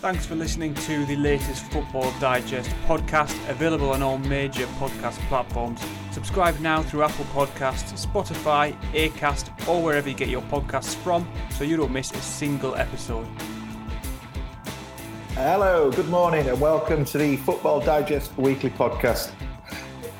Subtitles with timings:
[0.00, 5.80] Thanks for listening to the latest Football Digest podcast, available on all major podcast platforms.
[6.12, 11.64] Subscribe now through Apple Podcasts, Spotify, Acast, or wherever you get your podcasts from so
[11.64, 13.26] you don't miss a single episode.
[15.30, 19.32] Hello, good morning, and welcome to the Football Digest weekly podcast.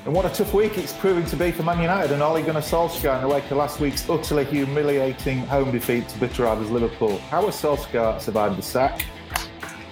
[0.07, 2.63] And what a tough week it's proving to be for Man United and Ole Gunnar
[2.63, 7.19] Solskjaer in the wake of last week's utterly humiliating home defeat to bitter rivals Liverpool.
[7.29, 9.05] How has Solskjaer survived the sack?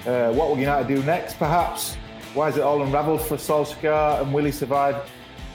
[0.07, 1.95] Uh, what will United do next, perhaps?
[2.35, 4.21] Why is it all unravelled for Solskjaer?
[4.21, 5.11] And will he survive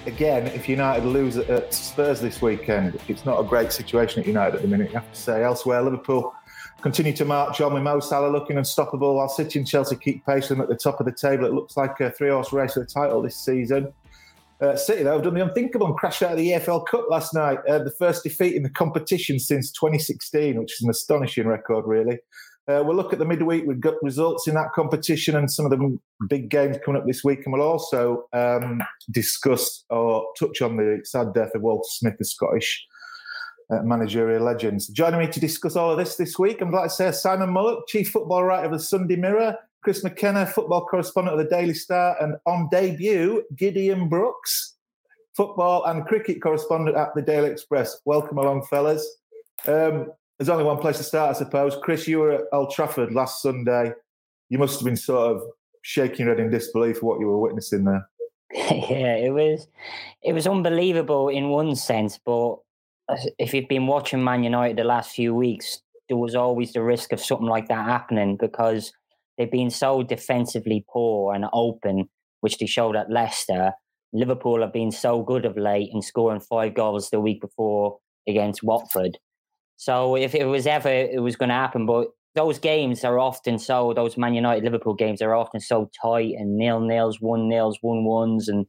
[0.08, 3.00] again if United lose at Spurs this weekend?
[3.08, 5.44] It's not a great situation at United at the minute, you have to say.
[5.44, 6.33] Elsewhere, Liverpool
[6.81, 10.50] continue to march on with Mo Salah looking unstoppable while City and Chelsea keep pace
[10.50, 11.45] with them at the top of the table.
[11.45, 13.94] It looks like a three horse race for the title this season.
[14.61, 17.34] Uh, City, though, have done the unthinkable and crashed out of the EFL Cup last
[17.34, 17.59] night.
[17.67, 22.19] Uh, the first defeat in the competition since 2016, which is an astonishing record, really.
[22.70, 23.64] Uh, we'll look at the midweek.
[23.66, 27.23] We've got results in that competition and some of the big games coming up this
[27.23, 27.39] week.
[27.44, 32.25] And we'll also um, discuss or touch on the sad death of Walter Smith, the
[32.25, 32.86] Scottish
[33.72, 34.81] uh, managerial legend.
[34.94, 37.88] Joining me to discuss all of this this week, I'm glad to say Simon Mullock,
[37.88, 42.22] Chief Football Writer of the Sunday Mirror, Chris McKenna, Football Correspondent of the Daily Star,
[42.22, 44.75] and on debut, Gideon Brooks,
[45.36, 48.00] Football and Cricket Correspondent at the Daily Express.
[48.06, 49.09] Welcome along, fellas.
[49.67, 51.78] Um, there's only one place to start, I suppose.
[51.82, 53.92] Chris, you were at Old Trafford last Sunday.
[54.48, 55.44] You must have been sort of
[55.81, 58.08] shaking your head in disbelief what you were witnessing there.
[58.54, 59.68] yeah, it was
[60.24, 62.56] it was unbelievable in one sense, but
[63.38, 67.12] if you've been watching Man United the last few weeks, there was always the risk
[67.12, 68.94] of something like that happening because
[69.38, 72.09] they've been so defensively poor and open,
[72.40, 73.74] which they showed at Leicester.
[74.13, 77.97] Liverpool have been so good of late and scoring five goals the week before
[78.28, 79.19] against Watford.
[79.79, 83.57] So if it was ever it was going to happen, but those games are often
[83.57, 87.78] so those Man United Liverpool games are often so tight and nil nils, one nils,
[87.79, 88.66] one ones, and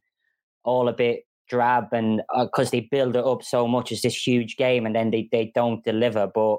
[0.62, 4.24] all a bit drab, and because uh, they build it up so much as this
[4.24, 6.28] huge game, and then they they don't deliver.
[6.32, 6.58] But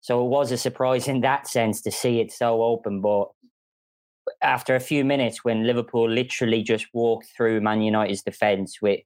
[0.00, 3.00] so it was a surprise in that sense to see it so open.
[3.00, 3.28] But
[4.42, 8.98] after a few minutes, when Liverpool literally just walked through Man United's defence with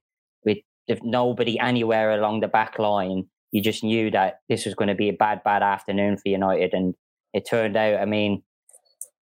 [0.43, 4.95] with nobody anywhere along the back line you just knew that this was going to
[4.95, 6.73] be a bad, bad afternoon for United.
[6.73, 6.95] And
[7.33, 8.43] it turned out, I mean,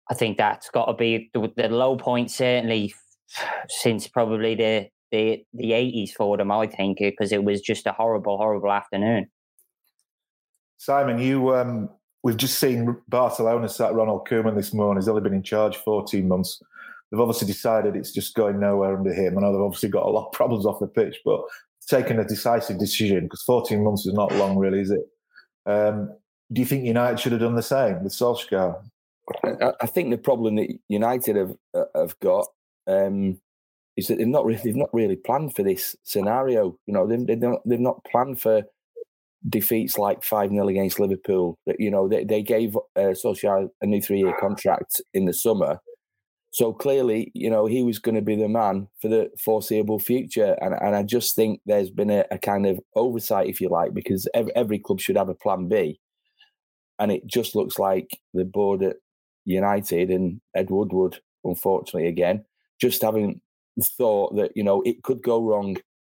[0.09, 2.93] I think that's got to be the, the low point, certainly
[3.69, 7.91] since probably the, the, the 80s for them, I think, because it was just a
[7.91, 9.27] horrible, horrible afternoon.
[10.77, 11.89] Simon, you um,
[12.23, 15.01] we've just seen Barcelona sat Ronald Koeman this morning.
[15.01, 16.61] He's only been in charge 14 months.
[17.11, 19.37] They've obviously decided it's just going nowhere under him.
[19.37, 21.41] I know they've obviously got a lot of problems off the pitch, but
[21.89, 25.05] taken a decisive decision because 14 months is not long, really, is it?
[25.65, 26.13] Um,
[26.51, 28.81] do you think United should have done the same with Solskjaer?
[29.81, 32.47] I think the problem that United have uh, have got
[32.87, 33.39] um,
[33.95, 36.77] is that they've not really they've not really planned for this scenario.
[36.87, 38.63] You know, they've they've not, they've not planned for
[39.47, 41.59] defeats like five 0 against Liverpool.
[41.67, 45.33] That you know they they gave uh, Solskjaer a new three year contract in the
[45.33, 45.79] summer,
[46.51, 50.57] so clearly, you know, he was going to be the man for the foreseeable future.
[50.61, 53.93] And, and I just think there's been a, a kind of oversight, if you like,
[53.93, 55.99] because every, every, club should have a plan B.
[56.97, 58.97] And it just looks like the board at
[59.45, 62.43] United and Ed Woodward, unfortunately, again,
[62.81, 63.41] just having
[63.97, 65.77] thought that, you know, it could go wrong.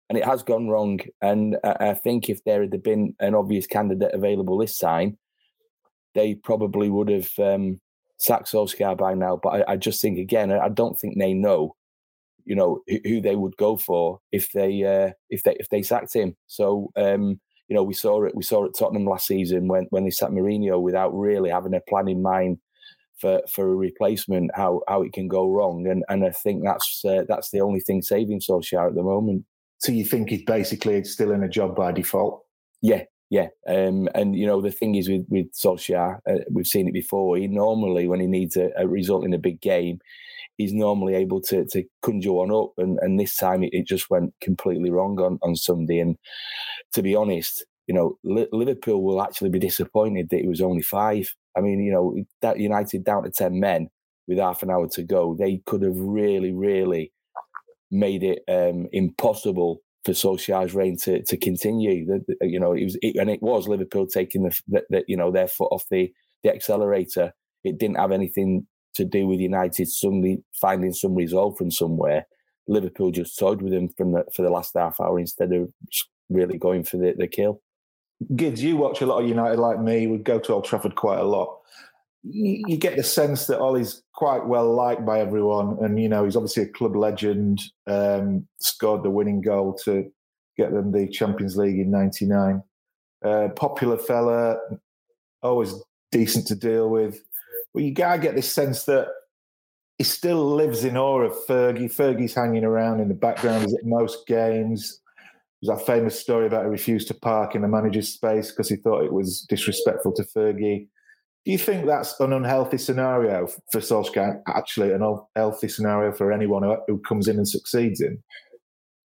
[0.09, 1.01] And it has gone wrong.
[1.21, 5.19] And I, I think if there had been an obvious candidate available this time,
[6.15, 7.81] they probably would have um,
[8.21, 9.39] Solskjaer by now.
[9.43, 11.77] But I, I, just think again, I don't think they know,
[12.45, 15.83] you know, who, who they would go for if they uh, if they if they
[15.83, 16.37] sacked him.
[16.47, 20.05] So um, you know, we saw it we saw it Tottenham last season when when
[20.05, 22.59] they sacked Mourinho without really having a plan in mind
[23.21, 25.87] for for a replacement, how how it can go wrong.
[25.87, 29.45] And and I think that's uh, that's the only thing saving Solskjaer at the moment.
[29.79, 32.43] So you think he's basically still in a job by default?
[32.83, 36.89] Yeah, yeah, um, and you know the thing is with with Solskjaer, uh, we've seen
[36.89, 37.37] it before.
[37.37, 40.01] He normally, when he needs a, a, result in a big game,
[40.59, 44.11] he's normally able to to conjure one up, and and this time it, it just
[44.11, 46.01] went completely wrong on on Sunday.
[46.01, 46.17] And
[46.93, 48.19] to be honest, you know,
[48.53, 51.33] Liverpool will actually be disappointed that it was only five.
[51.57, 53.91] I mean, you know, that United down to 10 men
[54.29, 57.13] with half an hour to go, they could have really, really
[57.91, 62.07] made it um, impossible for Solskjaer's reign to, to continue.
[62.07, 65.05] The, the, you know, it was, it, and it was Liverpool taking the, the, the,
[65.07, 66.13] you know, their foot off the,
[66.43, 67.33] the accelerator.
[67.65, 72.27] It didn't have anything to do with United suddenly finding some resolve from somewhere.
[72.67, 75.71] Liverpool just toyed with them from for the last half hour instead of
[76.29, 77.61] really going for the, the kill.
[78.35, 80.07] Gids, you watch a lot of United like me.
[80.07, 81.59] We go to Old Trafford quite a lot.
[82.23, 86.37] You, get the sense that Ole's quite well liked by everyone, and you know he's
[86.37, 87.63] obviously a club legend.
[87.87, 90.11] Um, scored the winning goal to
[90.59, 92.63] get them the Champions League in '99.
[93.25, 94.59] Uh, popular fella,
[95.43, 95.75] always
[96.13, 97.23] decent to deal with.
[97.73, 99.09] But you gotta get this sense that
[99.97, 101.95] he still lives in awe of Fergie.
[101.95, 103.65] Fergie's hanging around in the background.
[103.65, 105.01] At most games.
[105.63, 108.77] There's that famous story about he refused to park in the manager's space because he
[108.77, 110.89] thought it was disrespectful to Fergie.
[111.45, 114.43] Do you think that's an unhealthy scenario for Solskjaer?
[114.47, 118.23] Actually, an unhealthy scenario for anyone who who comes in and succeeds in.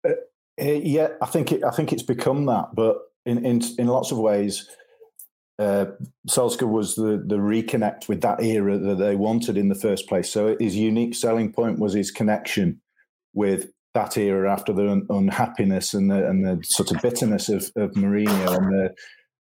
[0.07, 0.13] Uh,
[0.59, 4.19] yeah, I think it, I think it's become that, but in in, in lots of
[4.19, 4.69] ways,
[5.57, 5.85] uh,
[6.29, 10.31] Solskjaer was the the reconnect with that era that they wanted in the first place.
[10.31, 12.81] So his unique selling point was his connection
[13.33, 17.71] with that era after the un- unhappiness and the and the sort of bitterness of,
[17.75, 18.93] of Mourinho and the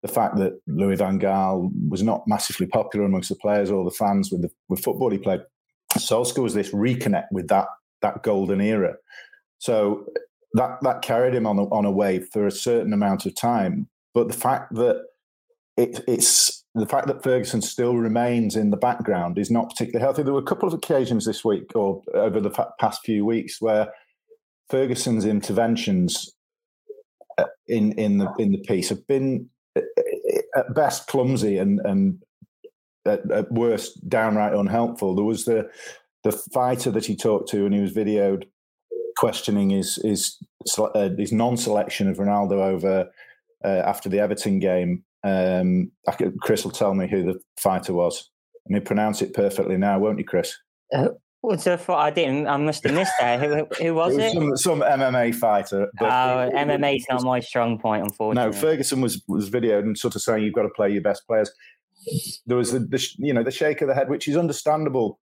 [0.06, 3.90] the fact that Louis van Gaal was not massively popular amongst the players or the
[3.90, 5.40] fans with the with football he played.
[5.94, 7.66] Solskjaer was this reconnect with that
[8.02, 8.94] that golden era.
[9.58, 10.06] So
[10.54, 13.88] that that carried him on a, on a wave for a certain amount of time.
[14.14, 15.02] But the fact that
[15.76, 20.22] it, it's the fact that Ferguson still remains in the background is not particularly healthy.
[20.22, 22.50] There were a couple of occasions this week or over the
[22.80, 23.92] past few weeks where
[24.70, 26.34] Ferguson's interventions
[27.38, 29.50] uh, in in the in the piece have been
[30.54, 32.22] at best clumsy and and
[33.06, 35.14] at, at worst downright unhelpful.
[35.14, 35.70] There was the
[36.24, 38.44] the fighter that he talked to, and he was videoed
[39.16, 40.36] questioning his his
[40.78, 43.08] uh, his non-selection of Ronaldo over
[43.64, 45.04] uh, after the Everton game.
[45.24, 48.30] Um, could, Chris will tell me who the fighter was,
[48.66, 50.56] and he pronounce it perfectly now, won't you, Chris?
[50.94, 51.08] Uh,
[51.46, 52.48] What's the I didn't.
[52.48, 53.38] I must have missed that.
[53.38, 54.36] Who, who was it?
[54.36, 55.88] Was some, some, MMA fighter.
[56.00, 58.50] Oh, MMA is not my strong point, unfortunately.
[58.50, 61.24] No, Ferguson was was videoed and sort of saying you've got to play your best
[61.24, 61.52] players.
[62.46, 65.20] There was the, the you know the shake of the head, which is understandable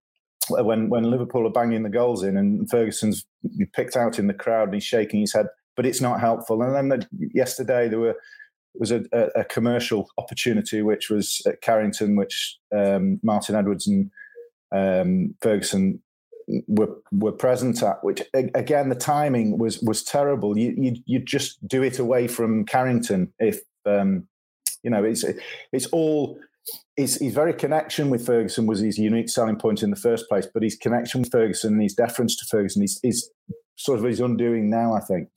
[0.49, 3.27] when when Liverpool are banging the goals in, and Ferguson's
[3.73, 5.45] picked out in the crowd and he's shaking his head,
[5.75, 6.63] but it's not helpful.
[6.63, 8.15] And then the, yesterday there were
[8.73, 14.09] was a, a, a, commercial opportunity, which was at Carrington, which um, Martin Edwards and
[14.71, 16.01] um, Ferguson
[16.67, 18.03] were were present at.
[18.03, 20.57] Which again, the timing was was terrible.
[20.57, 24.27] You you you just do it away from Carrington if um,
[24.83, 25.25] you know it's
[25.71, 26.39] it's all.
[26.97, 30.47] His, his very connection with Ferguson was his unique selling point in the first place,
[30.51, 33.29] but his connection with Ferguson and his deference to Ferguson is, is
[33.75, 35.29] sort of his undoing now, I think.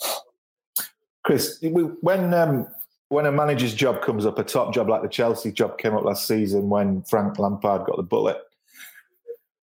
[1.24, 2.66] Chris, when um,
[3.08, 6.04] when a manager's job comes up, a top job like the Chelsea job came up
[6.04, 8.38] last season when Frank Lampard got the bullet,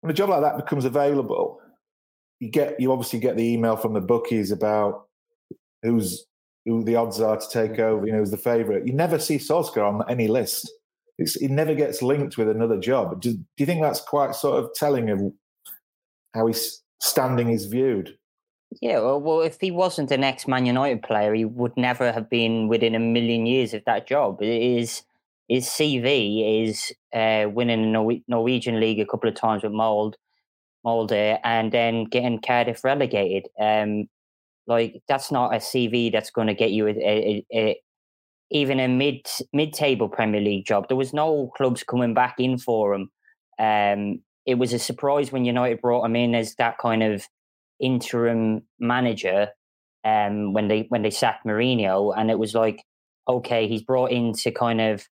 [0.01, 1.59] when a job like that becomes available,
[2.39, 5.07] you get you obviously get the email from the bookies about
[5.83, 6.25] who's
[6.65, 7.81] who the odds are to take mm-hmm.
[7.81, 8.05] over.
[8.05, 8.85] You know, who's the favourite.
[8.85, 10.71] You never see Solskjaer on any list.
[11.17, 13.21] It's, it never gets linked with another job.
[13.21, 15.19] Do, do you think that's quite sort of telling of
[16.35, 18.15] how his standing is viewed?
[18.81, 22.67] Yeah, well, well, if he wasn't an ex-Man United player, he would never have been
[22.67, 24.41] within a million years of that job.
[24.41, 25.03] It is
[25.47, 30.17] his CV is uh, winning the Norwegian league a couple of times with Mold,
[30.85, 33.47] Molde, and then getting Cardiff relegated.
[33.59, 34.07] Um,
[34.67, 37.81] like that's not a CV that's going to get you a, a, a,
[38.51, 40.87] even a mid mid table Premier League job.
[40.87, 43.09] There was no clubs coming back in for him.
[43.57, 47.25] Um, it was a surprise when United brought him in as that kind of
[47.79, 49.49] interim manager
[50.03, 52.83] um, when they when they sacked Mourinho, and it was like,
[53.27, 55.07] okay, he's brought in to kind of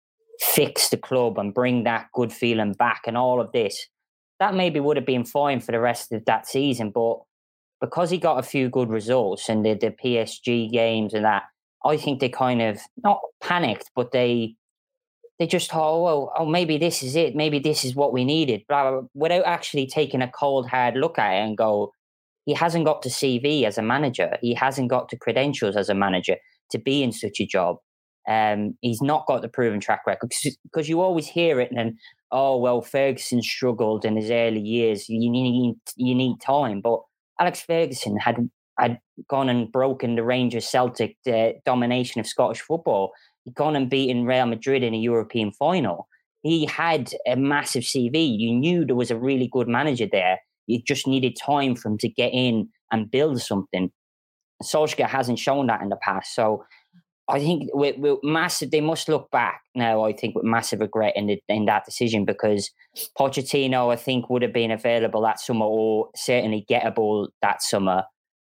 [0.42, 3.88] fix the club and bring that good feeling back and all of this.
[4.40, 7.20] That maybe would have been fine for the rest of that season, but
[7.80, 11.44] because he got a few good results and the, the PSG games and that,
[11.86, 14.56] I think they kind of not panicked, but they
[15.40, 18.24] they just thought, oh, well, oh, maybe this is it, maybe this is what we
[18.24, 21.92] needed, blah, blah, blah, without actually taking a cold hard look at it and go,
[22.46, 25.96] he hasn't got the CV as a manager, he hasn't got the credentials as a
[25.96, 26.36] manager
[26.70, 27.78] to be in such a job.
[28.28, 30.32] Um, he's not got the proven track record
[30.63, 31.98] because you always hear it and then,
[32.32, 35.10] oh well, Ferguson struggled in his early years.
[35.10, 37.00] You need you need time, but
[37.40, 38.50] Alex Ferguson had
[38.80, 43.12] had gone and broken the Rangers Celtic uh, domination of Scottish football
[43.46, 46.08] He'd gone and beaten Real Madrid in a European final.
[46.44, 48.38] He had a massive CV.
[48.38, 50.40] You knew there was a really good manager there.
[50.68, 53.92] You just needed time for him to get in and build something.
[54.63, 56.36] Solskjaer hasn't shown that in the past.
[56.36, 56.63] So
[57.30, 60.04] I think with, with, massive, they must look back now.
[60.04, 62.72] I think with massive regret in the, in that decision because
[63.18, 68.04] Pochettino, I think, would have been available that summer or certainly gettable that summer,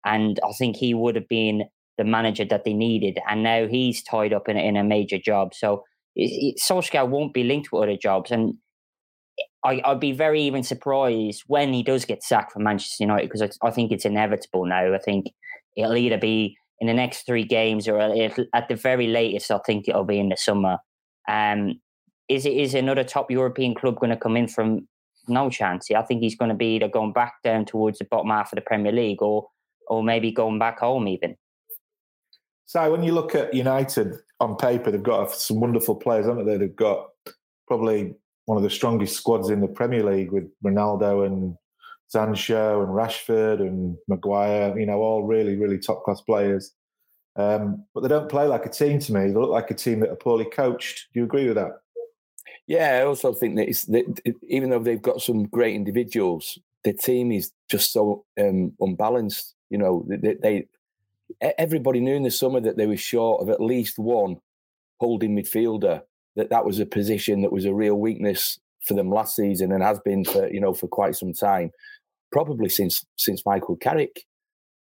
[0.06, 1.64] and I think he would have been
[1.98, 3.20] the manager that they needed.
[3.30, 5.84] And now he's tied up in, in a major job, so
[6.16, 8.32] it, it, Solskjaer won't be linked with other jobs.
[8.32, 8.56] And
[9.64, 13.42] I, would be very even surprised when he does get sacked from Manchester United because
[13.42, 14.94] I, I think it's inevitable now.
[14.94, 15.28] I think
[15.78, 19.88] it'll either be in the next three games, or at the very latest, I think
[19.88, 20.80] it'll be in the summer.
[21.30, 21.80] Um,
[22.28, 24.88] is it is another top European club going to come in from
[25.28, 25.92] no chance?
[25.92, 28.56] I think he's going to be either going back down towards the bottom half of
[28.56, 29.48] the Premier League, or
[29.88, 31.38] or maybe going back home even.
[32.66, 36.58] So when you look at United on paper, they've got some wonderful players, haven't they?
[36.58, 37.10] They've got
[37.68, 41.56] probably one of the strongest squads in the Premier League with Ronaldo and
[42.12, 46.74] Sancho and Rashford and Maguire, you know, all really, really top class players.
[47.38, 49.28] Um, but they don't play like a team to me.
[49.28, 51.08] They look like a team that are poorly coached.
[51.14, 51.72] Do you agree with that?
[52.68, 56.92] Yeah, I also think that, it's, that even though they've got some great individuals, the
[56.92, 59.56] team is just so um, unbalanced.
[59.70, 60.68] You know, they, they,
[61.58, 64.36] everybody knew in the summer that they were short of at least one
[65.00, 66.02] holding midfielder.
[66.36, 69.84] That that was a position that was a real weakness for them last season and
[69.84, 71.72] has been for you know for quite some time
[72.32, 74.26] probably since since Michael Carrick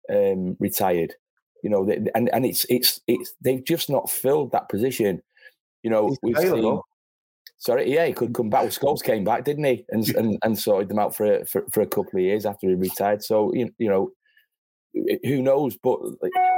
[0.10, 1.14] um, retired.
[1.64, 5.22] You know, and and it's it's it's they've just not filled that position.
[5.84, 6.80] You know, He's we've seen.
[7.60, 8.68] Sorry, yeah, he could come back.
[8.68, 9.84] Scholes came back, didn't he?
[9.90, 12.68] And and, and sorted them out for a, for, for a couple of years after
[12.68, 13.24] he retired.
[13.24, 14.12] So you, you know,
[15.24, 15.76] who knows?
[15.82, 16.00] But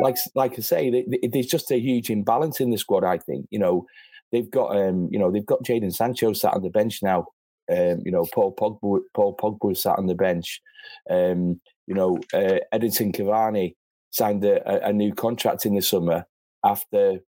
[0.01, 3.03] like like I say, there's just a huge imbalance in the squad.
[3.03, 3.85] I think you know
[4.31, 7.27] they've got um you know they've got Jadon Sancho sat on the bench now.
[7.69, 10.61] Um, you know, Paul Pogba, Paul Pogba sat on the bench.
[11.09, 13.75] Um, you know, uh, Edinson Cavani
[14.11, 16.25] signed a, a, new contract in the summer
[16.65, 17.19] after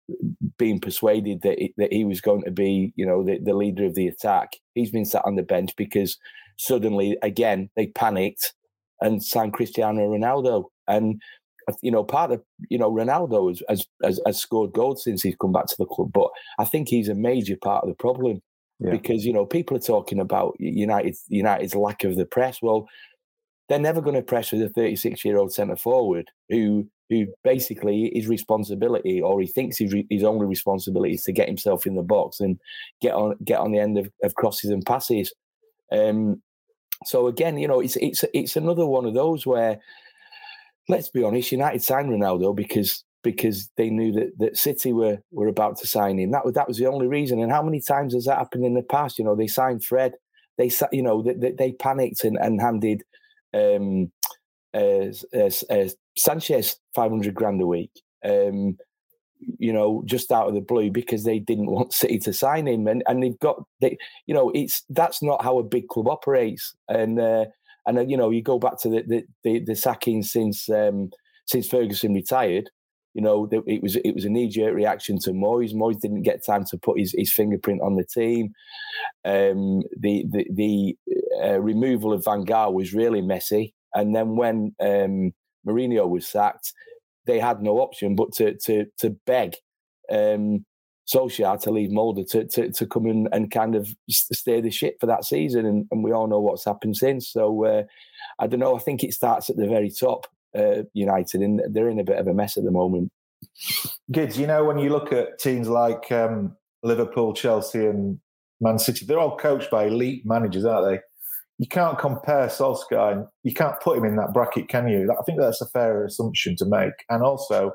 [0.58, 3.84] being persuaded that he, that he was going to be, you know, the, the leader
[3.84, 4.52] of the attack.
[4.74, 6.18] He's been sat on the bench because
[6.58, 8.54] suddenly, again, they panicked
[9.00, 10.64] and signed Cristiano Ronaldo.
[10.88, 11.20] And
[11.82, 15.36] you know, part of you know Ronaldo has, has, has, has scored goals since he's
[15.36, 16.28] come back to the club, but
[16.58, 18.42] I think he's a major part of the problem
[18.80, 18.90] yeah.
[18.90, 22.60] because you know people are talking about United United's lack of the press.
[22.62, 22.88] Well,
[23.68, 28.10] they're never going to press with a 36 year old centre forward who who basically
[28.14, 32.02] his responsibility or he thinks his, his only responsibility is to get himself in the
[32.02, 32.58] box and
[33.00, 35.32] get on get on the end of, of crosses and passes.
[35.92, 36.40] Um,
[37.04, 39.80] so again, you know, it's it's it's another one of those where
[40.88, 45.48] let's be honest, United signed Ronaldo because because they knew that, that City were were
[45.48, 46.30] about to sign him.
[46.30, 47.40] That was that was the only reason.
[47.40, 49.18] And how many times has that happened in the past?
[49.18, 50.14] You know, they signed Fred.
[50.58, 53.02] They you know they, they panicked and, and handed
[53.54, 54.10] um,
[54.74, 57.92] uh, uh, uh, Sanchez five hundred grand a week.
[58.24, 58.76] Um,
[59.58, 62.86] you know, just out of the blue because they didn't want City to sign him,
[62.86, 63.96] and and they've got they,
[64.26, 67.46] you know, it's that's not how a big club operates, and uh,
[67.86, 71.10] and uh, you know, you go back to the the, the, the sacking since um,
[71.46, 72.70] since Ferguson retired.
[73.14, 75.74] You know, it was it was a knee jerk reaction to Moyes.
[75.74, 78.52] Moyes didn't get time to put his, his fingerprint on the team.
[79.24, 80.96] Um, the the, the
[81.42, 83.74] uh, removal of Van Gaal was really messy.
[83.94, 85.32] And then when um,
[85.66, 86.72] Mourinho was sacked,
[87.26, 89.56] they had no option but to to to beg
[90.10, 90.64] um,
[91.12, 94.96] Solskjaer to leave Molde to, to, to come in and kind of steer the ship
[95.00, 95.66] for that season.
[95.66, 97.28] And, and we all know what's happened since.
[97.28, 97.82] So uh,
[98.38, 98.76] I don't know.
[98.76, 100.26] I think it starts at the very top,
[100.56, 103.10] uh, United, and they're in a bit of a mess at the moment.
[104.12, 108.18] Gids, you know, when you look at teams like um, Liverpool, Chelsea, and
[108.60, 111.00] Man City, they're all coached by elite managers, aren't they?
[111.58, 113.12] You can't compare Solskjaer.
[113.12, 115.14] And you can't put him in that bracket, can you?
[115.18, 116.94] I think that's a fair assumption to make.
[117.08, 117.72] And also,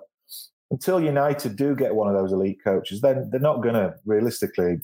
[0.72, 4.78] until United do get one of those elite coaches, then they're not going to realistically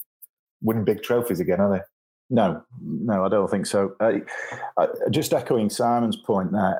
[0.62, 1.84] win big trophies again, are they?
[2.30, 3.94] No, no, I don't think so.
[4.00, 4.20] Uh,
[5.10, 6.80] just echoing Simon's point there,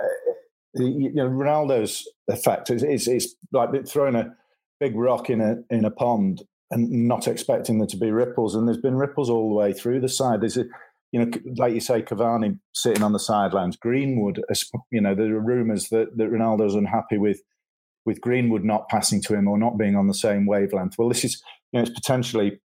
[0.74, 4.34] you know, Ronaldo's effect is, is, is like throwing a
[4.80, 8.56] big rock in a in a pond and not expecting there to be ripples.
[8.56, 10.42] And there's been ripples all the way through the side.
[10.42, 10.66] There's a,
[11.12, 13.76] you know, like you say, Cavani sitting on the sidelines.
[13.76, 14.42] Greenwood,
[14.92, 17.42] you know, there are rumours that, that Ronaldo's unhappy with
[18.06, 20.96] with Greenwood not passing to him or not being on the same wavelength.
[20.98, 22.60] Well, this is you know it's potentially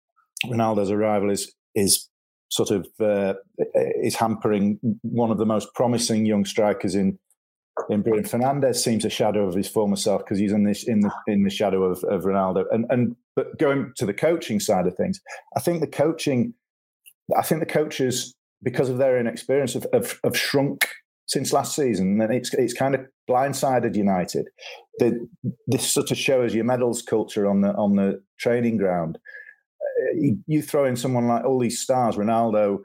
[0.45, 2.07] Ronaldo's arrival is is
[2.49, 3.33] sort of uh,
[4.01, 7.17] is hampering one of the most promising young strikers in
[7.89, 11.01] in Bruno Fernandes seems a shadow of his former self because he's in this in
[11.01, 12.65] the in the shadow of, of Ronaldo.
[12.71, 15.21] And and but going to the coaching side of things,
[15.55, 16.53] I think the coaching,
[17.37, 20.87] I think the coaches because of their inexperience have, have, have shrunk
[21.27, 24.47] since last season, and it's it's kind of blindsided United.
[24.99, 25.27] The,
[25.67, 29.17] this sort of shows your medals culture on the on the training ground.
[29.81, 32.79] Uh, you, you, throw in someone like all these stars, Ronaldo,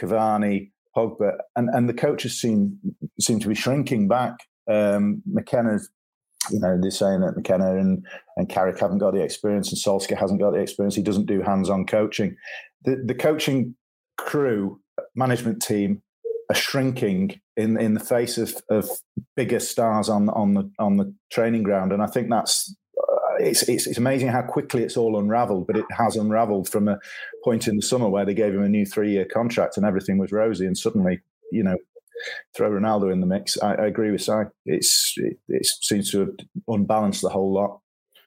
[0.00, 2.78] Cavani, Pogba, and, and the coaches seem
[3.20, 4.34] seem to be shrinking back.
[4.70, 5.90] Um, McKenna's,
[6.50, 10.18] you know, they're saying that McKenna and and Carrick haven't got the experience, and Solskjaer
[10.18, 10.94] hasn't got the experience.
[10.94, 12.36] He doesn't do hands-on coaching.
[12.84, 13.74] The the coaching
[14.16, 14.80] crew,
[15.14, 16.02] management team
[16.50, 18.88] are shrinking in in the face of, of
[19.36, 22.74] bigger stars on on the on the training ground, and I think that's
[23.38, 26.98] it's, it's, it's amazing how quickly it's all unravelled, but it has unravelled from a
[27.44, 30.18] point in the summer where they gave him a new three year contract and everything
[30.18, 31.20] was rosy, and suddenly,
[31.52, 31.76] you know,
[32.56, 33.60] throw Ronaldo in the mix.
[33.60, 34.32] I, I agree with Si.
[34.66, 36.30] It's it, it, seems to have
[36.68, 37.80] unbalanced the whole lot.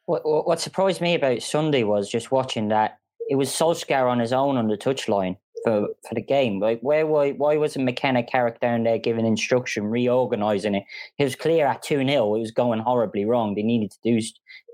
[0.06, 3.00] What, what surprised me about Sunday was just watching that
[3.30, 6.60] it was Solskjaer on his own on the touchline for, for the game.
[6.60, 10.84] Like, where why why wasn't McKenna Carrick down there giving instruction, reorganising it?
[11.20, 13.56] It was clear at 2 0, it was going horribly wrong.
[13.56, 14.26] They needed to do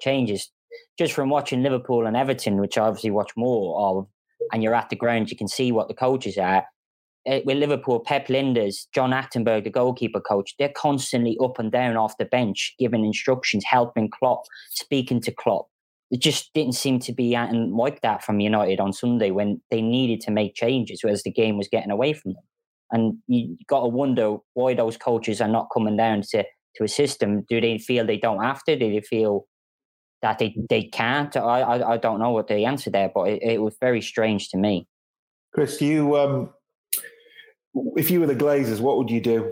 [0.01, 0.51] changes.
[0.97, 4.07] Just from watching Liverpool and Everton, which I obviously watch more of,
[4.51, 6.63] and you're at the ground, you can see what the coaches are.
[7.27, 11.95] Uh, with Liverpool, Pep Lijnders, John Achterberg, the goalkeeper coach, they're constantly up and down
[11.95, 15.67] off the bench, giving instructions, helping Klopp, speaking to Klopp
[16.13, 19.82] it just didn't seem to be acting like that from United on Sunday when they
[19.82, 22.43] needed to make changes as the game was getting away from them.
[22.91, 26.43] And you got to wonder why those coaches are not coming down to,
[26.75, 27.43] to assist them.
[27.50, 28.77] Do they feel they don't have to?
[28.77, 29.48] Do they feel
[30.22, 31.36] that they, they can't?
[31.36, 34.50] I, I, I don't know what the answer there, but it, it was very strange
[34.50, 34.88] to me.
[35.51, 36.53] Chris, you um,
[37.96, 39.51] if you were the Glazers, what would you do?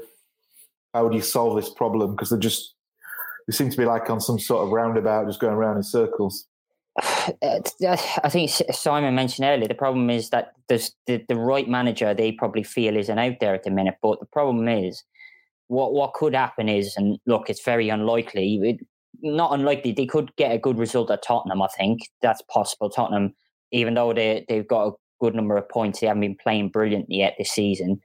[0.94, 2.12] How would you solve this problem?
[2.12, 2.76] Because they're just
[3.48, 6.46] they seem to be like on some sort of roundabout, just going around in circles.
[7.44, 12.32] I think Simon mentioned earlier the problem is that there's the, the right manager they
[12.32, 13.96] probably feel isn't out there at the minute.
[14.02, 15.04] But the problem is
[15.68, 18.60] what what could happen is, and look, it's very unlikely.
[18.64, 18.86] It,
[19.24, 21.62] not unlikely they could get a good result at Tottenham.
[21.62, 22.90] I think that's possible.
[22.90, 23.34] Tottenham,
[23.72, 27.18] even though they they've got a good number of points, they haven't been playing brilliantly
[27.18, 28.00] yet this season.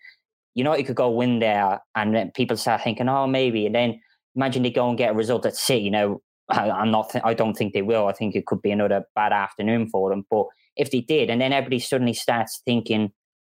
[0.54, 4.00] United could go win there, and then people start thinking, oh, maybe, and then
[4.34, 5.90] imagine they go and get a result at City.
[5.90, 7.10] Now I, am not.
[7.10, 8.06] Th- I don't think they will.
[8.06, 10.24] I think it could be another bad afternoon for them.
[10.30, 13.12] But if they did, and then everybody suddenly starts thinking,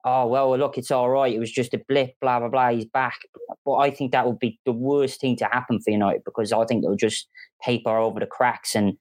[0.05, 1.33] "Oh well, look, it's all right.
[1.33, 2.15] It was just a blip.
[2.21, 2.71] Blah blah blah.
[2.71, 3.19] He's back."
[3.65, 6.65] But I think that would be the worst thing to happen for United because I
[6.65, 7.29] think they'll just
[7.63, 8.97] paper over the cracks and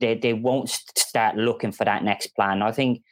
[0.00, 2.62] they they won't start looking for that next plan.
[2.62, 3.02] I think.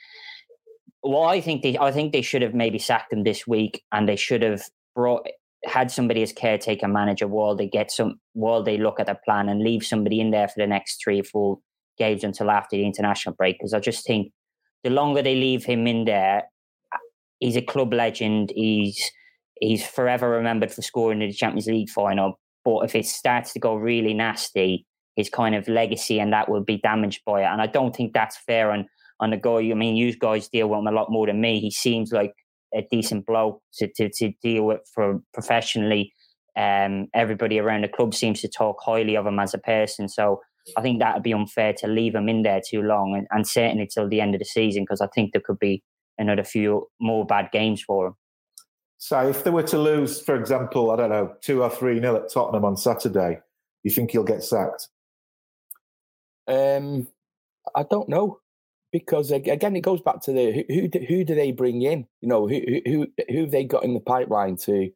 [1.03, 1.77] Well, I think they.
[1.79, 4.63] I think they should have maybe sacked him this week, and they should have
[4.95, 5.27] brought
[5.64, 9.48] had somebody as caretaker manager while they get some while they look at their plan
[9.48, 11.59] and leave somebody in there for the next three or four
[11.98, 13.59] games until after the international break.
[13.59, 14.33] Because I just think
[14.83, 16.44] the longer they leave him in there,
[16.92, 16.98] uh,
[17.38, 18.53] he's a club legend.
[18.55, 19.11] He's
[19.61, 22.38] he's forever remembered for scoring in the Champions League final.
[22.64, 26.64] But if it starts to go really nasty, his kind of legacy and that will
[26.64, 27.46] be damaged by it.
[27.46, 28.87] And I don't think that's fair on
[29.20, 29.59] on the guy.
[29.59, 31.61] I mean, you guys deal with him a lot more than me.
[31.61, 32.33] He seems like
[32.75, 36.13] a decent bloke to, to, to deal with for professionally.
[36.57, 40.09] Um, everybody around the club seems to talk highly of him as a person.
[40.09, 40.41] So
[40.77, 43.47] I think that would be unfair to leave him in there too long and, and
[43.47, 45.83] certainly till the end of the season because I think there could be
[46.19, 48.15] another few more bad games for him.
[48.99, 52.17] So if they were to lose, for example, I don't know, two or three nil
[52.17, 53.41] at Tottenham on Saturday,
[53.83, 54.89] you think he'll get sacked?
[56.47, 57.09] Um,
[57.75, 58.42] I don't know
[58.93, 62.07] because again, it goes back to the who who, who do they bring in?
[62.21, 64.91] You know, who who who have they got in the pipeline to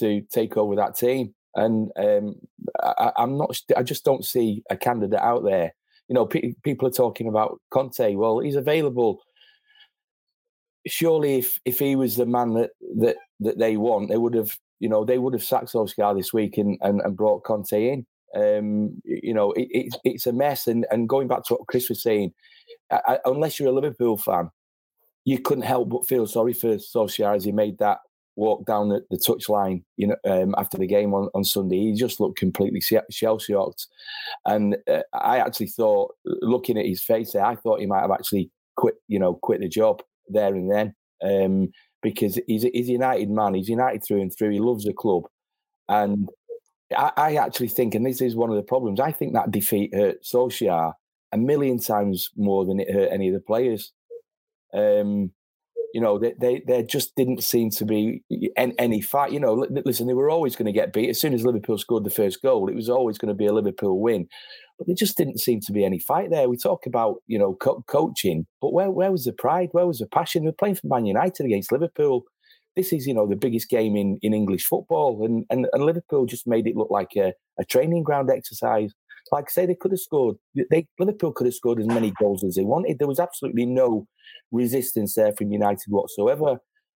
[0.00, 1.34] to take over that team?
[1.54, 2.34] And um,
[2.82, 3.56] I, am not.
[3.76, 5.72] I just don't see a candidate out there.
[6.08, 8.14] You know, pe- people are talking about Conte.
[8.16, 9.20] Well, he's available.
[10.86, 14.56] Surely, if if he was the man that that that they want, they would have.
[14.80, 18.06] You know, they would have sacked Solskjaer this week and, and, and brought Conte in.
[18.34, 20.66] Um, you know, it, it, it's a mess.
[20.66, 22.32] And and going back to what Chris was saying,
[22.90, 24.50] I, unless you're a Liverpool fan,
[25.24, 27.98] you couldn't help but feel sorry for Solskjaer as he made that
[28.36, 31.78] walk down the, the touchline, you know, um, after the game on, on Sunday.
[31.78, 32.80] He just looked completely
[33.10, 33.86] shell shocked,
[34.46, 38.10] and uh, I actually thought, looking at his face there, I thought he might have
[38.10, 41.68] actually quit, you know, quit the job there and then, um,
[42.02, 43.54] because he's he's a United man.
[43.54, 44.50] He's United through and through.
[44.50, 45.24] He loves the club,
[45.88, 46.28] and
[46.96, 49.00] I, I actually think, and this is one of the problems.
[49.00, 50.94] I think that defeat hurt Solskjaer
[51.32, 53.92] a million times more than it hurt any of the players.
[54.74, 55.32] Um,
[55.94, 58.22] You know, they, they there just didn't seem to be
[58.56, 59.32] any, any fight.
[59.32, 59.54] You know,
[59.86, 62.42] listen, they were always going to get beat as soon as Liverpool scored the first
[62.42, 62.68] goal.
[62.68, 64.28] It was always going to be a Liverpool win,
[64.78, 66.48] but there just didn't seem to be any fight there.
[66.48, 69.70] We talk about you know co- coaching, but where where was the pride?
[69.72, 70.44] Where was the passion?
[70.44, 72.22] We're playing for Man United against Liverpool.
[72.76, 76.24] This is you know the biggest game in, in English football, and, and and Liverpool
[76.26, 78.92] just made it look like a, a training ground exercise.
[79.32, 80.36] Like I say, they could have scored.
[80.70, 82.98] They Liverpool could have scored as many goals as they wanted.
[82.98, 84.06] There was absolutely no
[84.50, 86.58] resistance there from United whatsoever.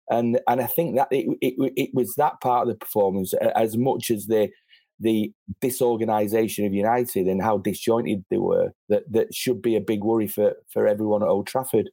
[0.09, 3.77] And and I think that it, it, it was that part of the performance as
[3.77, 4.51] much as the
[4.99, 10.05] the disorganisation of United and how disjointed they were that that should be a big
[10.05, 11.90] worry for for everyone at Old Trafford.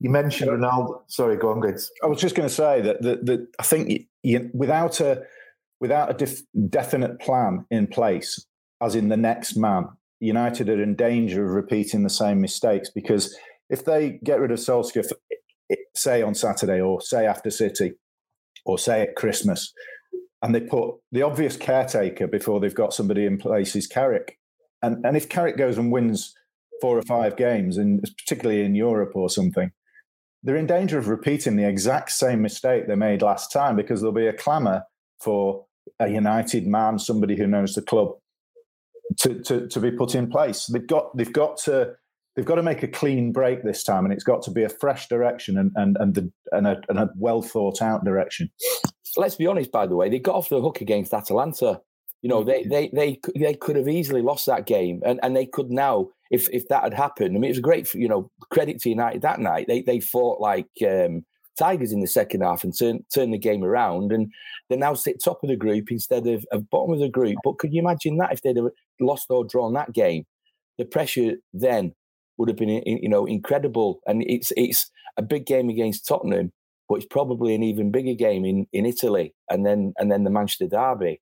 [0.00, 1.02] You mentioned Ronaldo.
[1.08, 1.88] Sorry, go on, Gids.
[2.02, 5.22] I was just going to say that that, that I think you, without a
[5.80, 8.44] without a def, definite plan in place,
[8.80, 9.88] as in the next man,
[10.20, 13.36] United are in danger of repeating the same mistakes because
[13.70, 15.10] if they get rid of Solskjaer,
[15.94, 17.92] say on Saturday or say after City
[18.64, 19.72] or say at Christmas,
[20.42, 24.38] and they put the obvious caretaker before they've got somebody in place is Carrick.
[24.82, 26.34] And, and if Carrick goes and wins
[26.80, 29.72] four or five games, and particularly in Europe or something,
[30.42, 34.14] they're in danger of repeating the exact same mistake they made last time because there'll
[34.14, 34.84] be a clamour
[35.20, 35.66] for
[35.98, 38.12] a United man, somebody who knows the club,
[39.18, 40.66] to, to, to be put in place.
[40.66, 41.94] They've got they've got to
[42.36, 44.68] they've got to make a clean break this time, and it's got to be a
[44.68, 48.50] fresh direction and and and, the, and, a, and a well thought out direction.
[49.16, 51.80] Let's be honest, by the way, they got off the hook against Atalanta.
[52.22, 55.46] You know, they they they they could have easily lost that game, and and they
[55.46, 57.36] could now if if that had happened.
[57.36, 59.66] I mean, it was great, you know, credit to United that night.
[59.68, 61.24] They they fought like um,
[61.58, 64.32] tigers in the second half and turn turn the game around, and
[64.68, 67.36] they now sit top of the group instead of, of bottom of the group.
[67.44, 70.24] But could you imagine that if they'd have lost or drawn that game,
[70.78, 71.94] the pressure then
[72.38, 74.00] would have been you know incredible.
[74.06, 76.52] And it's it's a big game against Tottenham,
[76.88, 80.30] but it's probably an even bigger game in, in Italy, and then and then the
[80.30, 81.20] Manchester derby.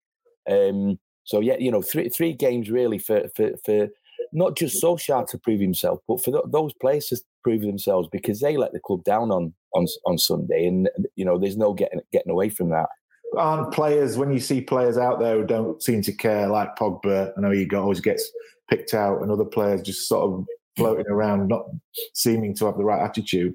[0.48, 3.88] Um, so yeah, you know, three three games really for for for
[4.32, 8.40] not just Solskjaer to prove himself, but for th- those players to prove themselves because
[8.40, 12.00] they let the club down on on on Sunday, and you know, there's no getting
[12.12, 12.88] getting away from that.
[13.36, 17.32] Aren't players when you see players out there who don't seem to care, like Pogba?
[17.36, 18.30] I know he always gets
[18.68, 21.66] picked out, and other players just sort of floating around, not
[22.14, 23.54] seeming to have the right attitude.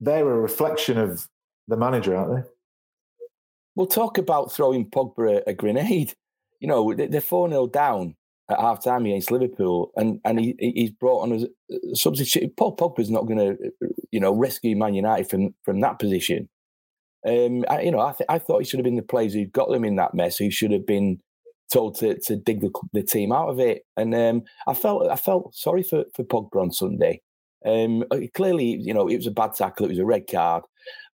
[0.00, 1.26] They're a reflection of
[1.68, 2.50] the manager, aren't they?
[3.74, 6.14] We'll talk about throwing Pogba a, a grenade.
[6.60, 8.16] You know, they're 4 0 down
[8.48, 12.56] at half time against Liverpool, and, and he, he's brought on as a substitute.
[12.56, 13.56] Paul Pogba's not going to,
[14.12, 16.48] you know, rescue Man United from, from that position.
[17.26, 19.46] Um, I, you know, I, th- I thought he should have been the players who
[19.46, 21.18] got them in that mess, who should have been
[21.72, 23.82] told to, to dig the, the team out of it.
[23.96, 27.22] And um, I felt I felt sorry for for Pogba on Sunday.
[27.64, 29.86] Um, uh, clearly, you know, it was a bad tackle.
[29.86, 30.62] It was a red card,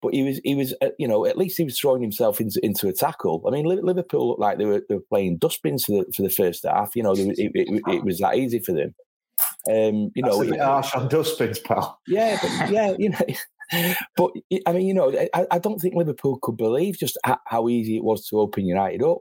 [0.02, 2.64] but he was he was uh, you know at least he was throwing himself into
[2.64, 3.44] into a tackle.
[3.48, 6.30] I mean, Liverpool looked like they were they were playing dustbins for the for the
[6.30, 6.96] first half.
[6.96, 8.96] You know, it, it, it, it was that easy for them.
[9.70, 12.00] Um, you That's know, a bit harsh on dustbins, pal.
[12.08, 13.20] Yeah, but, yeah, you know.
[14.18, 14.32] But
[14.66, 18.04] I mean, you know, I, I don't think Liverpool could believe just how easy it
[18.04, 19.20] was to open United up.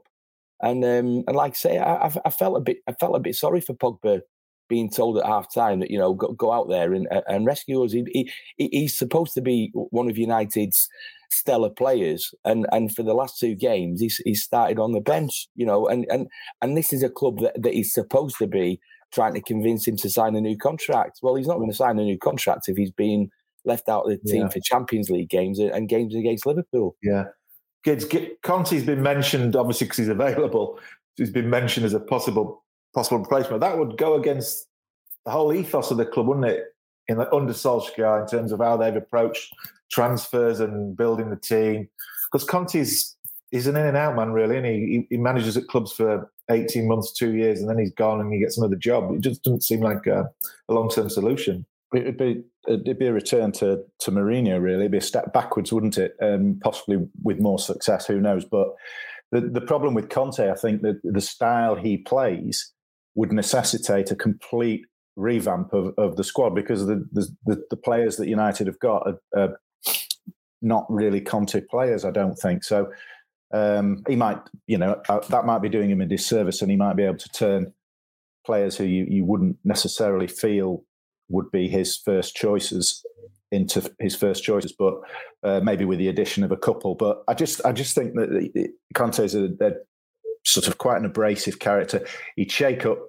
[0.59, 3.35] And um, and like I say, I, I felt a bit I felt a bit
[3.35, 4.21] sorry for Pogba
[4.69, 7.83] being told at half time that you know go, go out there and and rescue
[7.83, 7.91] us.
[7.91, 8.05] He,
[8.57, 10.87] he, he's supposed to be one of United's
[11.31, 15.47] stellar players, and and for the last two games he's he's started on the bench.
[15.55, 16.27] You know, and and
[16.61, 18.79] and this is a club that, that he's supposed to be
[19.11, 21.19] trying to convince him to sign a new contract.
[21.21, 23.31] Well, he's not going to sign a new contract if he's being
[23.65, 24.49] left out of the team yeah.
[24.49, 26.95] for Champions League games and games against Liverpool.
[27.01, 27.25] Yeah.
[27.85, 30.79] Gids, Conte's been mentioned, obviously, because he's available.
[31.15, 33.61] He's been mentioned as a possible possible replacement.
[33.61, 34.67] That would go against
[35.25, 36.63] the whole ethos of the club, wouldn't it?
[37.07, 39.51] In the, under Solskjaer, in terms of how they've approached
[39.91, 41.89] transfers and building the team,
[42.31, 43.15] because Conte's
[43.49, 46.87] he's an in and out man, really, and he, he manages at clubs for eighteen
[46.87, 49.11] months, two years, and then he's gone and he gets another job.
[49.13, 50.29] It just doesn't seem like a,
[50.69, 51.65] a long term solution.
[51.95, 54.81] It'd be it'd be a return to to Mourinho, really.
[54.81, 56.15] It'd be a step backwards, wouldn't it?
[56.21, 58.45] Um, possibly with more success, who knows?
[58.45, 58.67] But
[59.31, 62.71] the the problem with Conte, I think that the style he plays
[63.19, 64.85] would necessitate a complete
[65.17, 69.19] revamp of, of the squad because the, the, the players that United have got are,
[69.37, 69.59] are,
[70.61, 72.05] not really Conte players.
[72.05, 72.91] I don't think so.
[73.53, 76.77] Um, he might, you know, uh, that might be doing him a disservice, and he
[76.77, 77.73] might be able to turn
[78.45, 80.83] players who you, you wouldn't necessarily feel
[81.29, 83.03] would be his first choices
[83.51, 84.95] into his first choices, but
[85.43, 86.95] uh, maybe with the addition of a couple.
[86.95, 89.71] But I just I just think that Conte is a, a,
[90.43, 92.05] sort of quite an abrasive character.
[92.35, 92.99] He'd shake up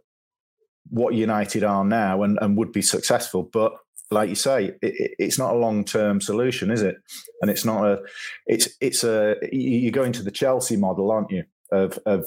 [0.88, 3.73] what United are now and, and would be successful, but
[4.11, 6.97] like you say, it, it, it's not a long term solution, is it?
[7.43, 8.01] And it's not a,
[8.47, 11.45] it's it's a you're going to the Chelsea model, aren't you?
[11.71, 12.27] Of of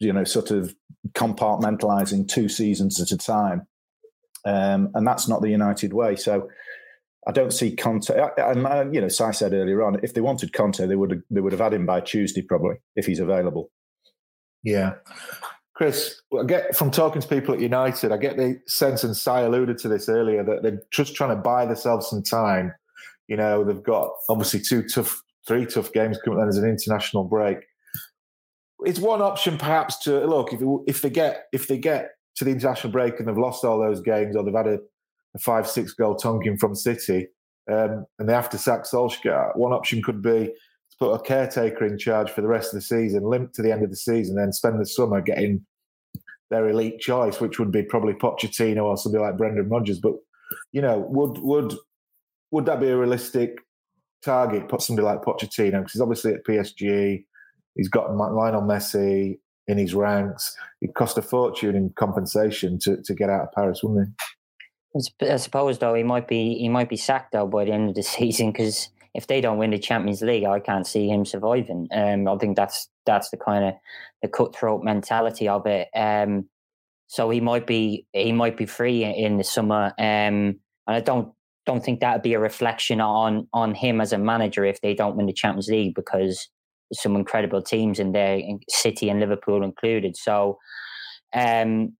[0.00, 0.74] you know, sort of
[1.12, 3.66] compartmentalizing two seasons at a time,
[4.44, 6.16] um, and that's not the United way.
[6.16, 6.48] So.
[7.28, 8.10] I don't see Conte.
[8.38, 11.20] And uh, you know, Si said earlier on, if they wanted Conte, they would have,
[11.30, 13.70] they would have had him by Tuesday probably if he's available.
[14.64, 14.94] Yeah,
[15.74, 19.30] Chris, I get from talking to people at United, I get the sense, and Si
[19.30, 22.74] alluded to this earlier, that they're just trying to buy themselves some time.
[23.28, 26.38] You know, they've got obviously two tough, three tough games coming.
[26.38, 27.58] Then there's an international break.
[28.80, 32.50] It's one option, perhaps, to look if if they get if they get to the
[32.50, 34.78] international break and they've lost all those games, or they've had a,
[35.34, 37.28] a five six goal tonking from City,
[37.70, 39.56] um, and they have to sack Solskjaer.
[39.56, 42.86] One option could be to put a caretaker in charge for the rest of the
[42.86, 45.64] season, limp to the end of the season, then spend the summer getting
[46.50, 49.98] their elite choice, which would be probably Pochettino or somebody like Brendan Rodgers.
[49.98, 50.14] But
[50.72, 51.74] you know, would would
[52.50, 53.58] would that be a realistic
[54.24, 54.68] target?
[54.68, 57.24] Put somebody like Pochettino because he's obviously at PSG.
[57.74, 59.38] He's got Lionel Messi
[59.68, 60.56] in his ranks.
[60.80, 64.14] It cost a fortune in compensation to, to get out of Paris, wouldn't he?
[64.96, 67.94] I suppose though he might be he might be sacked though by the end of
[67.94, 71.88] the season because if they don't win the Champions League, I can't see him surviving.
[71.92, 73.74] Um, I think that's that's the kind of
[74.22, 75.88] the cutthroat mentality of it.
[75.94, 76.48] Um,
[77.08, 81.32] so he might be he might be free in the summer, um, and I don't
[81.66, 84.94] don't think that would be a reflection on on him as a manager if they
[84.94, 86.48] don't win the Champions League because
[86.92, 90.16] some incredible teams in there, City and Liverpool included.
[90.16, 90.58] So.
[91.34, 91.97] Um,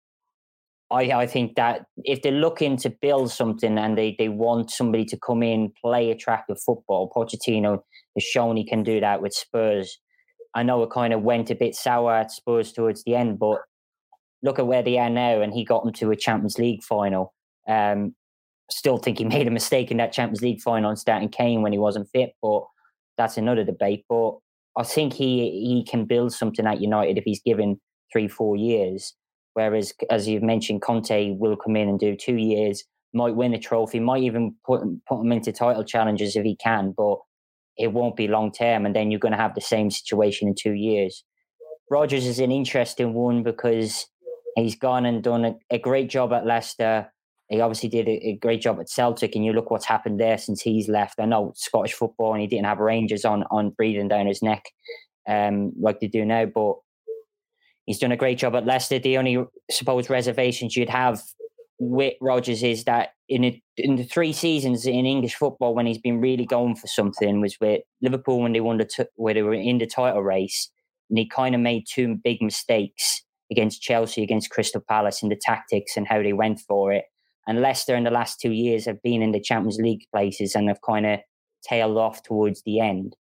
[0.90, 5.04] I, I think that if they're looking to build something and they, they want somebody
[5.06, 7.80] to come in, play attractive football, Pochettino
[8.16, 9.98] has shown he can do that with Spurs.
[10.54, 13.58] I know it kind of went a bit sour at Spurs towards the end, but
[14.42, 17.34] look at where they are now, and he got them to a Champions League final.
[17.68, 18.14] Um,
[18.70, 21.72] still think he made a mistake in that Champions League final and starting Kane when
[21.72, 22.62] he wasn't fit, but
[23.18, 24.04] that's another debate.
[24.08, 24.36] But
[24.76, 27.80] I think he he can build something at United if he's given
[28.12, 29.14] three, four years.
[29.54, 33.58] Whereas, as you've mentioned, Conte will come in and do two years, might win a
[33.58, 37.18] trophy, might even put put him into title challenges if he can, but
[37.76, 38.86] it won't be long term.
[38.86, 41.24] And then you're going to have the same situation in two years.
[41.90, 44.06] Rodgers is an interesting one because
[44.56, 47.10] he's gone and done a, a great job at Leicester.
[47.48, 50.36] He obviously did a, a, great job at Celtic, and you look what's happened there
[50.36, 51.18] since he's left.
[51.18, 54.64] I know Scottish football, and he didn't have Rangers on on breathing down his neck
[55.28, 56.76] um, like they do now, but
[57.88, 58.98] he's done a great job at Leicester.
[58.98, 61.22] The only supposed reservations you'd have
[61.78, 65.98] with Rodgers is that in a, in the three seasons in English football when he's
[65.98, 69.40] been really going for something was with Liverpool when they won the t- where they
[69.40, 70.70] were in the title race,
[71.08, 75.40] and he kind of made two big mistakes against Chelsea, against Crystal Palace in the
[75.40, 77.04] tactics and how they went for it.
[77.46, 80.68] And Leicester in the last two years have been in the Champions League places and
[80.68, 81.20] have kind of
[81.66, 83.16] tailed off towards the end.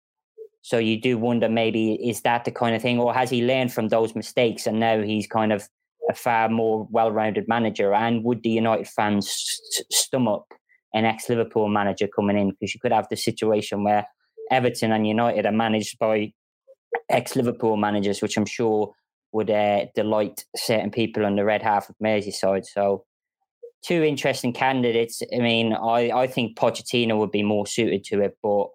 [0.63, 3.73] So you do wonder maybe is that the kind of thing, or has he learned
[3.73, 5.67] from those mistakes and now he's kind of
[6.09, 7.93] a far more well-rounded manager?
[7.93, 9.29] And would the United fans
[9.91, 10.45] stomach
[10.93, 12.51] an ex-Liverpool manager coming in?
[12.51, 14.07] Because you could have the situation where
[14.51, 16.31] Everton and United are managed by
[17.09, 18.93] ex-Liverpool managers, which I'm sure
[19.33, 22.65] would uh, delight certain people on the red half of Merseyside.
[22.65, 23.03] So
[23.83, 25.21] two interesting candidates.
[25.35, 28.67] I mean, I, I think Pochettino would be more suited to it, but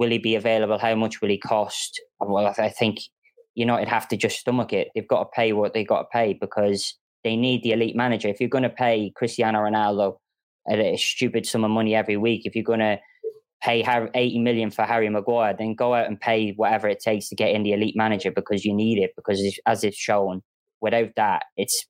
[0.00, 0.78] Will he be available?
[0.78, 2.00] How much will he cost?
[2.18, 3.00] Well, I think
[3.54, 4.88] United have to just stomach it.
[4.94, 8.28] They've got to pay what they've got to pay because they need the elite manager.
[8.28, 10.16] If you're going to pay Cristiano Ronaldo
[10.70, 12.98] a stupid sum of money every week, if you're going to
[13.62, 13.84] pay
[14.14, 17.50] 80 million for Harry Maguire, then go out and pay whatever it takes to get
[17.50, 19.10] in the elite manager because you need it.
[19.16, 20.40] Because as it's shown,
[20.80, 21.84] without that, it's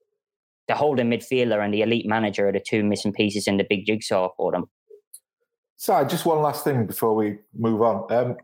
[0.67, 3.85] the holding midfielder and the elite manager are the two missing pieces in the big
[3.85, 4.65] jigsaw for them.
[5.81, 8.05] So, just one last thing before we move on.
[8.13, 8.37] Um,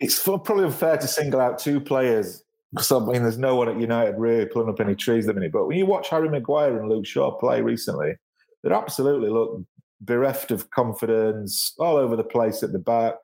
[0.00, 3.78] it's probably unfair to single out two players because I mean, there's no one at
[3.78, 5.52] United really pulling up any trees at the minute.
[5.52, 8.14] But when you watch Harry Maguire and Luke Shaw play recently,
[8.62, 9.60] they absolutely look
[10.00, 13.16] bereft of confidence, all over the place at the back.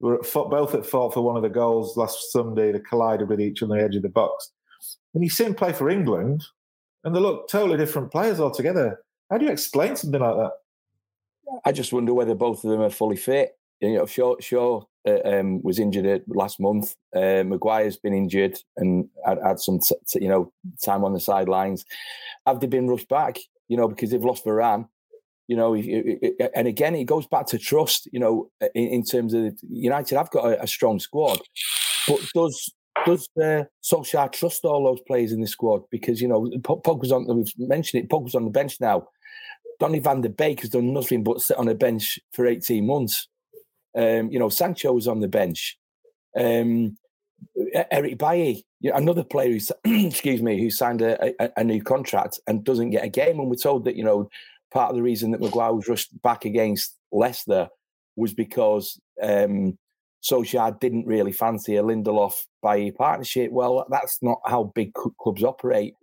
[0.00, 2.70] We were at, both at fault for one of the goals last Sunday.
[2.70, 4.52] They collided with each on the edge of the box.
[5.14, 6.44] And you see them play for England,
[7.02, 9.00] and they look totally different players altogether.
[9.30, 10.52] How do you explain something like that?
[11.64, 13.56] I just wonder whether both of them are fully fit.
[13.80, 16.94] You know, Shaw, Shaw uh, um, was injured last month.
[17.14, 20.52] Uh, Maguire's been injured and had, had some, t- t- you know,
[20.84, 21.84] time on the sidelines.
[22.46, 23.38] Have they been rushed back?
[23.68, 24.88] You know, because they've lost Varane.
[25.48, 28.08] You know, and again, it goes back to trust.
[28.12, 31.40] You know, in, in terms of United, I've got a, a, strong squad,
[32.06, 32.72] but does
[33.04, 35.82] does uh, Solskjaer trust all those players in the squad?
[35.90, 37.26] Because you know, Pogba's on.
[37.26, 38.08] We've mentioned it.
[38.08, 39.08] Pogba's on the bench now
[39.82, 43.26] Donny van der Beek has done nothing but sit on a bench for 18 months.
[43.96, 45.76] Um, you know, Sancho was on the bench.
[46.38, 46.96] Um,
[47.90, 52.90] Eric Bailly, another player excuse me, who signed a, a, a, new contract and doesn't
[52.90, 53.40] get a game.
[53.40, 54.30] And we're told that you know
[54.72, 57.68] part of the reason that Maguire was rushed back against Leicester
[58.14, 59.76] was because um,
[60.22, 63.50] Solskjaer didn't really fancy a Lindelof Bailly partnership.
[63.50, 65.96] Well, that's not how big clubs operate.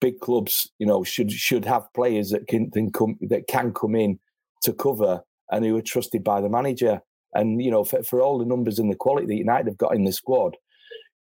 [0.00, 4.18] Big clubs, you know, should should have players that can, come that can come in
[4.62, 7.00] to cover and who are trusted by the manager.
[7.34, 9.94] And you know, for, for all the numbers and the quality that United have got
[9.94, 10.56] in the squad,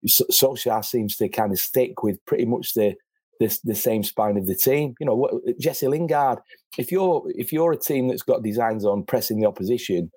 [0.07, 2.95] Solskjaer seems to kind of stick with pretty much the
[3.39, 4.95] the, the same spine of the team.
[4.99, 6.39] You know, what, Jesse Lingard.
[6.77, 10.11] If you're if you're a team that's got designs on pressing the opposition,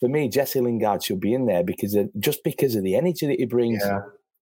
[0.00, 3.26] for me, Jesse Lingard should be in there because of, just because of the energy
[3.26, 3.82] that he brings.
[3.84, 4.00] Yeah.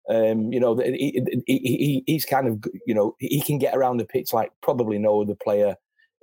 [0.09, 3.99] Um, you know, he, he, he, he's kind of you know he can get around
[3.99, 5.77] the pitch like probably no other player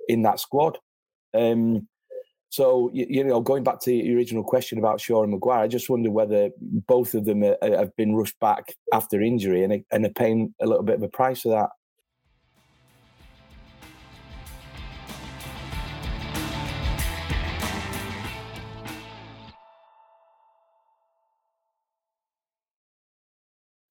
[0.08, 0.78] in that squad.
[1.34, 1.88] Um,
[2.50, 5.68] so you, you, know, going back to your original question about Shaw and Maguire, I
[5.68, 10.04] just wonder whether both of them are, have been rushed back after injury and, and
[10.04, 11.70] are paying a little bit of a price for that.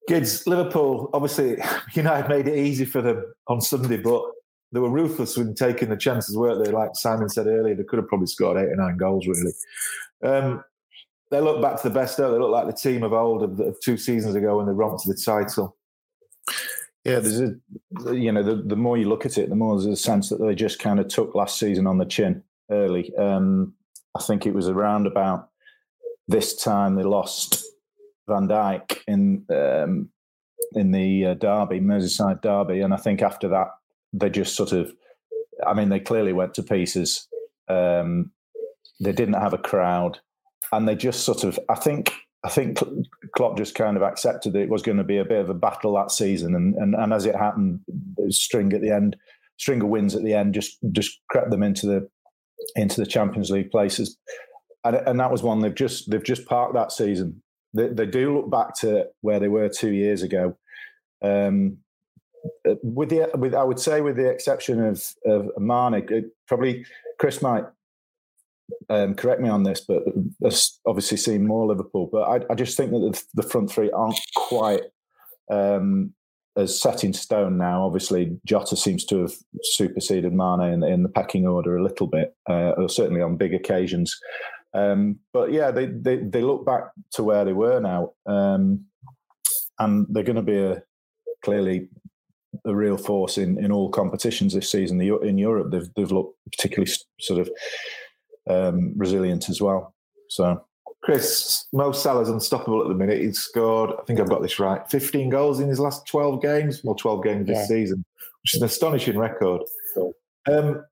[0.09, 1.57] Gids, Liverpool, obviously,
[1.93, 4.23] United made it easy for them on Sunday, but
[4.71, 6.71] they were ruthless when taking the chances, weren't they?
[6.71, 9.53] Like Simon said earlier, they could have probably scored eight or nine goals, really.
[10.23, 10.63] Um,
[11.29, 12.39] they look back to the best, don't they?
[12.39, 15.13] look like the team of old of, of two seasons ago when they romped to
[15.13, 15.77] the title.
[17.05, 17.55] Yeah, there's a,
[18.13, 20.41] you know, the, the more you look at it, the more there's a sense that
[20.41, 23.15] they just kind of took last season on the chin early.
[23.15, 23.73] Um,
[24.17, 25.49] I think it was around about
[26.27, 27.63] this time they lost
[28.29, 30.09] Van Dijk in um,
[30.73, 33.67] in the uh, derby, Merseyside derby, and I think after that
[34.13, 34.91] they just sort of,
[35.65, 37.27] I mean, they clearly went to pieces.
[37.67, 38.31] Um,
[38.99, 40.19] they didn't have a crowd,
[40.71, 42.13] and they just sort of, I think,
[42.43, 42.79] I think
[43.35, 45.53] Klopp just kind of accepted that it was going to be a bit of a
[45.53, 47.81] battle that season, and and, and as it happened,
[48.29, 49.15] string at the end,
[49.57, 52.09] string of wins at the end, just just crept them into the
[52.75, 54.17] into the Champions League places,
[54.83, 57.41] and and that was one they've just they've just parked that season
[57.73, 60.57] they, they do look back to where they were two years ago.
[61.21, 61.77] Um,
[62.67, 66.85] uh, with the with I would say with the exception of of Mane, probably
[67.19, 67.65] Chris might
[68.89, 70.03] um, correct me on this, but
[70.85, 72.09] obviously seen more Liverpool.
[72.11, 74.83] But I, I just think that the, the, front three aren't quite
[75.51, 76.13] um,
[76.55, 77.85] as set in stone now.
[77.85, 82.35] Obviously, Jota seems to have superseded Mane in, in the pecking order a little bit,
[82.49, 84.17] uh, or certainly on big occasions.
[84.73, 88.85] Um, but yeah, they, they, they look back to where they were now, um,
[89.79, 90.83] and they're going to be a
[91.43, 91.89] clearly
[92.65, 94.97] a real force in, in all competitions this season.
[94.97, 97.49] The, in Europe, they've they've looked particularly sort of
[98.49, 99.93] um, resilient as well.
[100.29, 100.63] So.
[101.01, 103.21] Chris, Mo Salah's unstoppable at the minute.
[103.21, 106.83] He's scored, I think I've got this right, 15 goals in his last 12 games,
[106.83, 108.03] well, 12 games this season,
[108.43, 109.61] which is an astonishing record.
[110.51, 110.83] Um,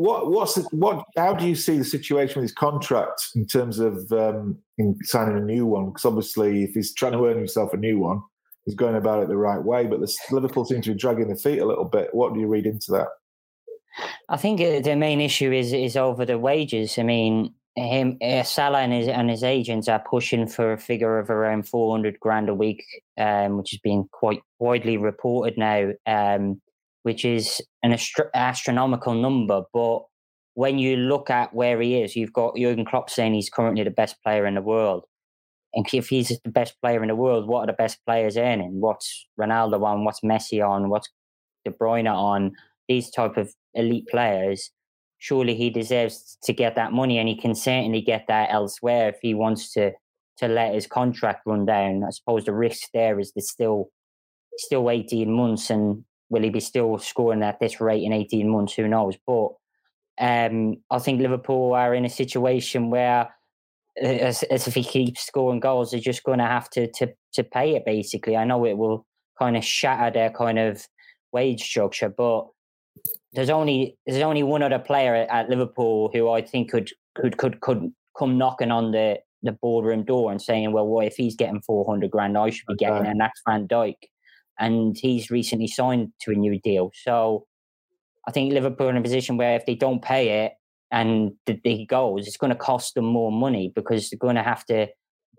[0.00, 1.04] what what's the, what?
[1.16, 5.36] How do you see the situation with his contract in terms of um, in signing
[5.36, 5.90] a new one?
[5.90, 8.22] Because obviously, if he's trying to earn himself a new one,
[8.64, 9.86] he's going about it the right way.
[9.86, 12.14] But the Liverpool seem to be dragging their feet a little bit.
[12.14, 13.08] What do you read into that?
[14.28, 16.98] I think uh, the main issue is is over the wages.
[16.98, 21.18] I mean, him uh, Salah and his and his agents are pushing for a figure
[21.18, 22.82] of around four hundred grand a week,
[23.18, 25.92] um, which has been quite widely reported now.
[26.06, 26.62] Um,
[27.02, 29.62] which is an astro- astronomical number.
[29.72, 30.02] But
[30.54, 33.90] when you look at where he is, you've got Jurgen Klopp saying he's currently the
[33.90, 35.04] best player in the world.
[35.72, 38.80] And if he's the best player in the world, what are the best players earning?
[38.80, 40.04] What's Ronaldo on?
[40.04, 40.88] What's Messi on?
[40.88, 41.08] What's
[41.64, 42.52] De Bruyne on?
[42.88, 44.70] These type of elite players.
[45.18, 49.16] Surely he deserves to get that money, and he can certainly get that elsewhere if
[49.22, 49.92] he wants to
[50.38, 52.02] to let his contract run down.
[52.02, 53.90] I suppose the risk there is there's still
[54.56, 58.74] still 18 months, and will he be still scoring at this rate in 18 months?
[58.74, 59.16] Who knows?
[59.26, 59.48] But
[60.18, 63.28] um, I think Liverpool are in a situation where,
[64.02, 67.12] uh, as, as if he keeps scoring goals, they're just going to have to to
[67.34, 67.84] to pay it.
[67.84, 69.06] Basically, I know it will
[69.38, 70.86] kind of shatter their kind of
[71.32, 72.46] wage structure, but
[73.32, 77.60] there's only there's only one other player at Liverpool who I think could could could
[77.60, 81.62] could come knocking on the the boardroom door and saying, well, what if he's getting
[81.62, 83.96] 400 grand, I should be getting, and that's Van Dijk
[84.60, 86.92] and he's recently signed to a new deal.
[86.94, 87.46] So
[88.28, 90.52] I think Liverpool are in a position where if they don't pay it
[90.92, 91.32] and
[91.64, 94.88] he goes, it's going to cost them more money because they're going to have to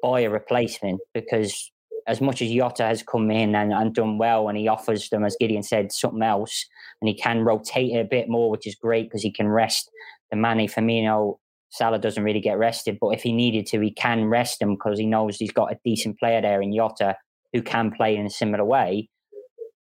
[0.02, 1.72] buy a replacement because
[2.08, 5.24] as much as Jota has come in and, and done well, and he offers them,
[5.24, 6.66] as Gideon said, something else,
[7.00, 9.92] and he can rotate it a bit more, which is great because he can rest
[10.32, 11.38] the Mane Firmino.
[11.70, 14.98] Salah doesn't really get rested, but if he needed to, he can rest him because
[14.98, 17.16] he knows he's got a decent player there in Jota
[17.54, 19.10] who can play in a similar way.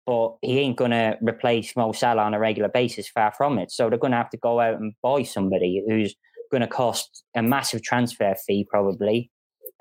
[0.07, 3.71] But he ain't going to replace Mo Salah on a regular basis, far from it.
[3.71, 6.15] So they're going to have to go out and buy somebody who's
[6.51, 9.31] going to cost a massive transfer fee, probably.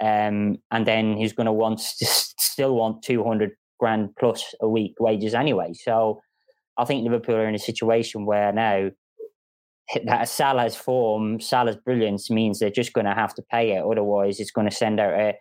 [0.01, 5.33] Um, and then he's going to want still want 200 grand plus a week wages
[5.33, 5.71] anyway.
[5.73, 6.21] So
[6.77, 8.89] I think Liverpool are in a situation where now
[10.05, 13.83] that Salah's form, Salah's brilliance means they're just going to have to pay it.
[13.83, 15.33] Otherwise, it's going to send out a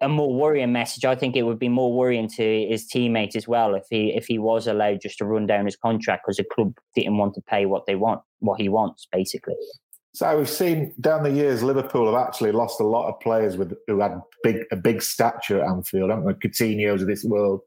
[0.00, 1.04] a more worrying message.
[1.04, 4.26] I think it would be more worrying to his teammates as well if he if
[4.26, 7.42] he was allowed just to run down his contract because the club didn't want to
[7.42, 9.54] pay what they want, what he wants, basically.
[10.12, 13.74] So we've seen down the years, Liverpool have actually lost a lot of players with
[13.86, 16.48] who had big a big stature at Anfield, haven't they?
[16.48, 17.60] Coutinho's of this world.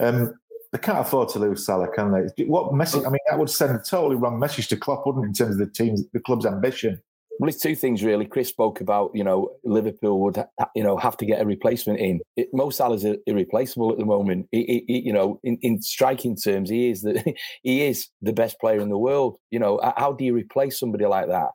[0.00, 0.34] Um,
[0.72, 2.44] they can't afford to lose Salah, can they?
[2.44, 3.04] What message?
[3.04, 5.52] I mean, that would send a totally wrong message to Klopp, wouldn't it, in terms
[5.52, 7.00] of the team's, the club's ambition?
[7.38, 8.24] Well, it's two things really.
[8.24, 10.42] Chris spoke about, you know, Liverpool would,
[10.74, 12.20] you know, have to get a replacement in.
[12.36, 14.46] It, Mo Salah's irreplaceable at the moment.
[14.52, 18.58] He, he, you know, in, in striking terms, he is the he is the best
[18.58, 19.36] player in the world.
[19.50, 21.50] You know, how do you replace somebody like that?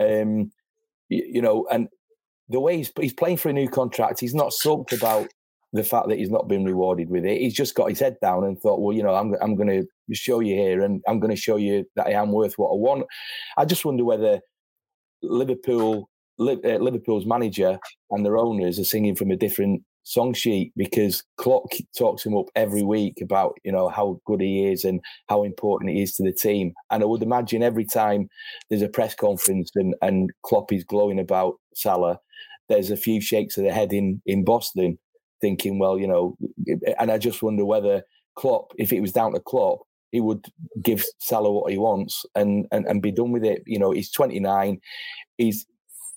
[0.00, 0.52] Um,
[1.08, 1.88] you, you know, and
[2.48, 5.28] the way he's he's playing for a new contract, he's not sulked about
[5.72, 7.40] the fact that he's not been rewarded with it.
[7.40, 10.14] He's just got his head down and thought, well, you know, I'm I'm going to
[10.14, 12.76] show you here, and I'm going to show you that I am worth what I
[12.76, 13.04] want.
[13.56, 14.40] I just wonder whether
[15.22, 16.08] Liverpool,
[16.40, 17.78] uh, Liverpool's manager
[18.10, 21.66] and their owners are singing from a different song sheet because Klopp
[21.96, 25.90] talks him up every week about you know how good he is and how important
[25.90, 26.72] he is to the team.
[26.90, 28.28] And I would imagine every time
[28.68, 32.18] there's a press conference and and Klopp is glowing about Salah,
[32.68, 34.98] there's a few shakes of the head in in Boston,
[35.40, 36.36] thinking, well, you know,
[36.98, 38.02] and I just wonder whether
[38.34, 39.80] Klopp, if it was down to Klopp,
[40.12, 40.46] he would
[40.82, 43.62] give Salah what he wants and, and, and be done with it.
[43.66, 44.80] You know, he's 29.
[45.36, 45.66] He's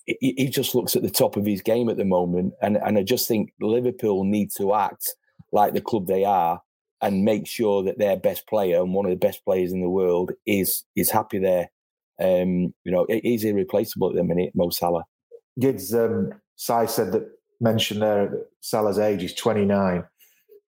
[0.05, 2.97] he, he just looks at the top of his game at the moment, and and
[2.97, 5.15] I just think Liverpool need to act
[5.51, 6.61] like the club they are
[7.01, 9.89] and make sure that their best player and one of the best players in the
[9.89, 11.69] world is is happy there.
[12.19, 15.05] Um, you know, he's irreplaceable at the minute, Mo Salah.
[15.59, 17.27] Gids um, Si said that
[17.59, 20.03] mentioned there Salah's age is 29.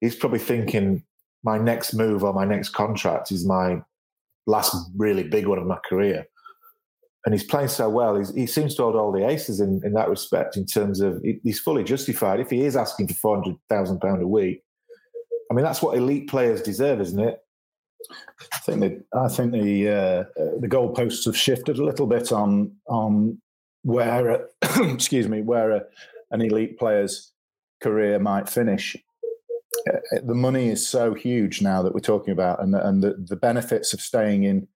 [0.02, 1.04] He's probably thinking
[1.44, 3.82] my next move or my next contract is my
[4.48, 6.26] last really big one of my career.
[7.26, 8.18] And he's playing so well.
[8.18, 11.24] He's, he seems to hold all the aces in, in that respect, in terms of
[11.44, 12.42] he's fully justified.
[12.42, 14.62] If he is asking for £400,000 a week,
[15.50, 17.40] I mean, that's what elite players deserve, isn't it?
[18.54, 20.24] I think that I think the uh,
[20.60, 23.42] the goalposts have shifted a little bit on on
[23.84, 24.48] where
[24.82, 25.84] excuse me where a,
[26.32, 27.32] an elite player's
[27.82, 28.98] career might finish.
[29.92, 33.36] Uh, the money is so huge now that we're talking about, and and the, the
[33.36, 34.68] benefits of staying in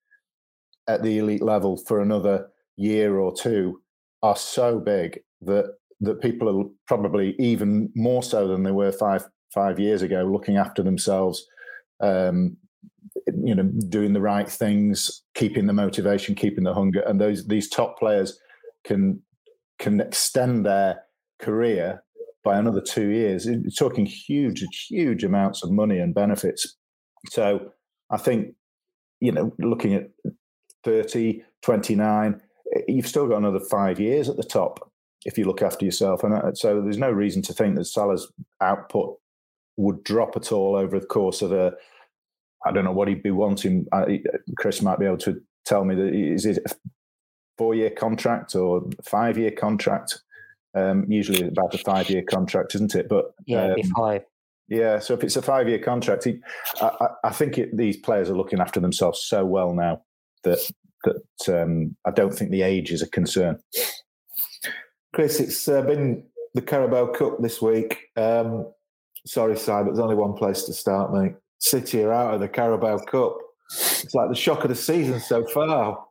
[0.87, 2.47] at the elite level for another
[2.77, 3.81] year or two
[4.23, 9.25] are so big that that people are probably even more so than they were five
[9.53, 11.45] five years ago, looking after themselves,
[12.01, 12.57] um,
[13.43, 17.69] you know, doing the right things, keeping the motivation, keeping the hunger, and those these
[17.69, 18.39] top players
[18.83, 19.21] can
[19.79, 21.03] can extend their
[21.39, 22.03] career
[22.47, 23.45] by another two years.
[23.77, 26.77] Talking huge, huge amounts of money and benefits.
[27.29, 27.73] So
[28.09, 28.55] I think,
[29.19, 30.09] you know, looking at
[30.85, 32.41] 30, 29,
[32.73, 34.89] eh, you've still got another five years at the top
[35.25, 36.23] if you look after yourself.
[36.23, 38.31] And uh, so there's no reason to think that Salah's
[38.61, 39.17] output
[39.75, 41.73] would drop at all over the course of a,
[42.65, 43.87] I don't know what he'd be wanting.
[44.57, 46.73] Chris might be able to tell me that is it a
[47.57, 50.21] four year contract or five year contract?
[50.77, 53.07] Um, usually about a five year contract, isn't it?
[53.09, 54.23] But yeah, um, five.
[54.69, 56.39] Yeah, so if it's a five year contract, he,
[56.81, 60.01] I, I, think it, these players are looking after themselves so well now
[60.43, 60.59] that
[61.03, 63.59] that um, I don't think the age is a concern.
[65.13, 66.23] Chris, it's uh, been
[66.53, 68.09] the Carabao Cup this week.
[68.17, 68.71] Um,
[69.25, 71.33] sorry, Si, but there's only one place to start, mate.
[71.59, 73.37] City are out of the Carabao Cup.
[73.71, 76.05] It's like the shock of the season so far.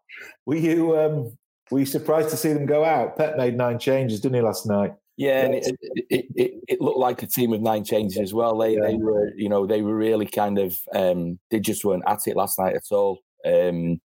[0.45, 1.37] Were you um,
[1.71, 3.17] were you surprised to see them go out?
[3.17, 4.95] Pep made nine changes, didn't he, last night?
[5.17, 8.59] Yeah, and it, it, it, it, looked like a team of nine changes as well.
[8.59, 8.83] They, yeah.
[8.83, 12.37] they were, you know, they were really kind of, um, they just weren't at it
[12.37, 13.21] last night at all.
[13.47, 13.99] Um,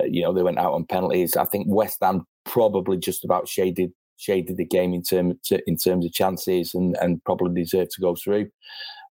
[0.00, 1.36] uh, you know, they went out on penalties.
[1.36, 5.36] I think West Ham probably just about shaded shaded the game in terms
[5.66, 8.48] in terms of chances and and probably deserved to go through.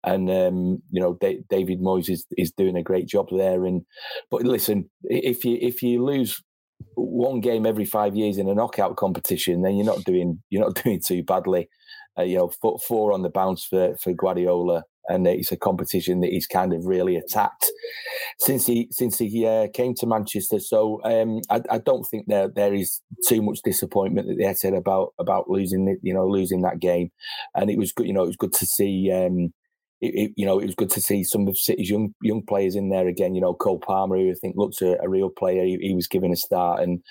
[0.05, 3.67] And um, you know, David Moyes is, is doing a great job there.
[3.67, 3.83] And
[4.31, 6.43] but listen, if you if you lose
[6.95, 10.75] one game every five years in a knockout competition, then you're not doing you're not
[10.83, 11.69] doing too badly.
[12.19, 16.31] uh, you know, four on the bounce for for Guardiola, and it's a competition that
[16.31, 17.71] he's kind of really attacked
[18.39, 20.61] since he since he uh, came to Manchester.
[20.61, 24.75] So um, I, I, don't think there there is too much disappointment that they said
[24.75, 27.11] about about losing the, you know losing that game,
[27.55, 28.07] and it was good.
[28.07, 29.11] You know, it was good to see.
[29.13, 29.53] Um,
[30.01, 32.75] it, it, you know, it was good to see some of City's young young players
[32.75, 33.35] in there again.
[33.35, 35.65] You know, Cole Palmer, who I think looks a, a real player.
[35.65, 37.03] He, he, was given a start, and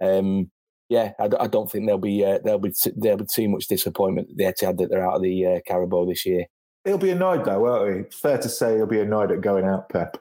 [0.00, 0.50] um,
[0.88, 4.30] yeah, I, I, don't think there'll be uh, there'll be there'll be too much disappointment
[4.30, 6.46] at the Etihad that they're out of the uh, Carabao this year.
[6.84, 8.16] He'll be annoyed though, won't he?
[8.16, 10.18] fair to say he'll be annoyed at going out, Pep.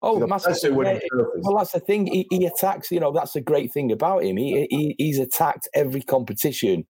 [0.00, 0.58] Oh, massive.
[0.62, 0.98] Yeah,
[1.38, 2.06] well, that's the thing.
[2.06, 2.90] He, he, attacks.
[2.90, 4.36] You know, that's the great thing about him.
[4.36, 6.86] He, he he's attacked every competition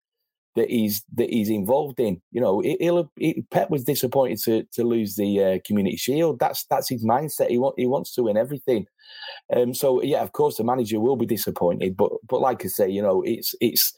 [0.56, 2.22] that he's that he's involved in.
[2.32, 6.40] You know, he'll, he, Pep was disappointed to to lose the uh, Community Shield.
[6.40, 7.50] That's that's his mindset.
[7.50, 8.86] He want he wants to win everything.
[9.56, 11.96] Um, so yeah, of course, the manager will be disappointed.
[11.96, 13.94] But but like I say, you know, it's it's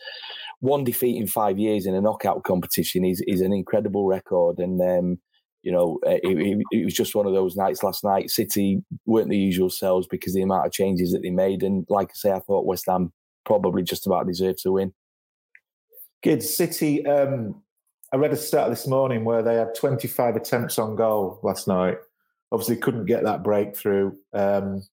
[0.60, 4.60] one defeat in five years in a knockout competition is is an incredible record.
[4.60, 5.20] And um,
[5.64, 8.30] you know, uh, it, it, was just one of those nights last night.
[8.30, 11.62] City weren't the usual selves because the amount of changes that they made.
[11.62, 13.14] And like I say, I thought West Ham
[13.46, 14.94] probably just about deserved to win.
[16.24, 17.06] Good City.
[17.06, 17.62] Um,
[18.14, 21.98] I read a stat this morning where they had 25 attempts on goal last night.
[22.52, 24.84] Obviously, couldn't get that breakthrough um,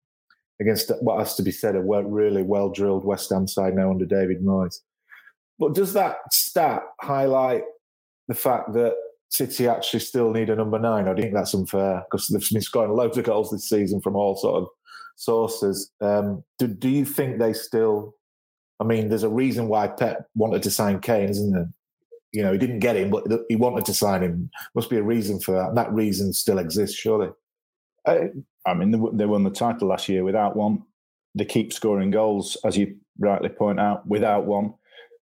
[0.61, 4.07] against what has to be said a really well drilled West Ham side now under
[4.07, 4.81] David Moyes.
[5.59, 7.65] But does that stat highlight
[8.29, 8.95] the fact that
[9.31, 11.09] City actually still need a number nine?
[11.09, 14.37] I think that's unfair because they've been scoring loads of goals this season from all
[14.37, 14.69] sort of
[15.17, 15.91] sources.
[16.01, 18.15] Um, do, do you think they still
[18.81, 21.69] I mean, there's a reason why Pep wanted to sign Kane, isn't there?
[22.33, 24.51] You know, he didn't get him, but he wanted to sign him.
[24.75, 25.69] Must be a reason for that.
[25.69, 27.31] And that reason still exists, surely.
[28.07, 28.31] I,
[28.67, 30.83] I mean, they won the title last year without one.
[31.35, 34.75] They keep scoring goals, as you rightly point out, without one.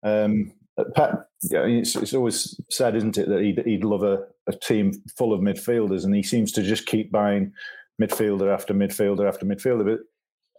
[0.03, 0.53] Um,
[0.95, 5.35] Pep, it's, it's, always said, isn't it, that he'd, he'd love a, a, team full
[5.35, 7.53] of midfielders, and he seems to just keep buying
[8.01, 9.99] midfielder after midfielder after midfielder.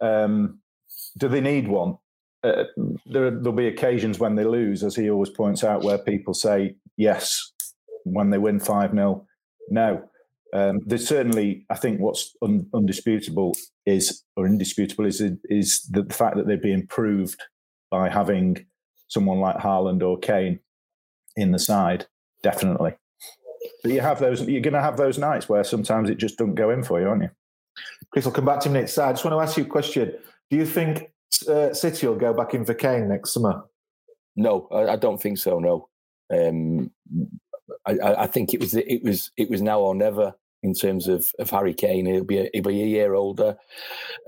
[0.00, 0.60] But um,
[1.18, 1.96] do they need one?
[2.44, 2.64] Uh,
[3.06, 6.74] there, will be occasions when they lose, as he always points out, where people say
[6.96, 7.52] yes
[8.04, 9.26] when they win 5 0.
[9.70, 10.08] No.
[10.54, 13.54] Um, there's certainly, I think, what's un, undisputable
[13.86, 17.40] is, or indisputable, is is the, fact that they'd be improved
[17.90, 18.66] by having
[19.08, 20.58] someone like Haaland or Kane
[21.36, 22.06] in the side.
[22.42, 22.94] Definitely.
[23.82, 24.42] But you have those.
[24.42, 27.08] You're going to have those nights where sometimes it just doesn't go in for you,
[27.08, 27.30] aren't you?
[28.10, 28.98] Chris, I'll come back to you next.
[28.98, 30.12] I just want to ask you a question.
[30.50, 31.10] Do you think
[31.48, 33.64] uh, City will go back in for Kane next summer?
[34.36, 35.58] No, I, I don't think so.
[35.58, 35.88] No,
[36.32, 36.90] um,
[37.86, 41.26] I, I, think it was it was it was now or never in terms of,
[41.38, 42.06] of Harry Kane.
[42.06, 43.56] He'll be a, he'll be a year older.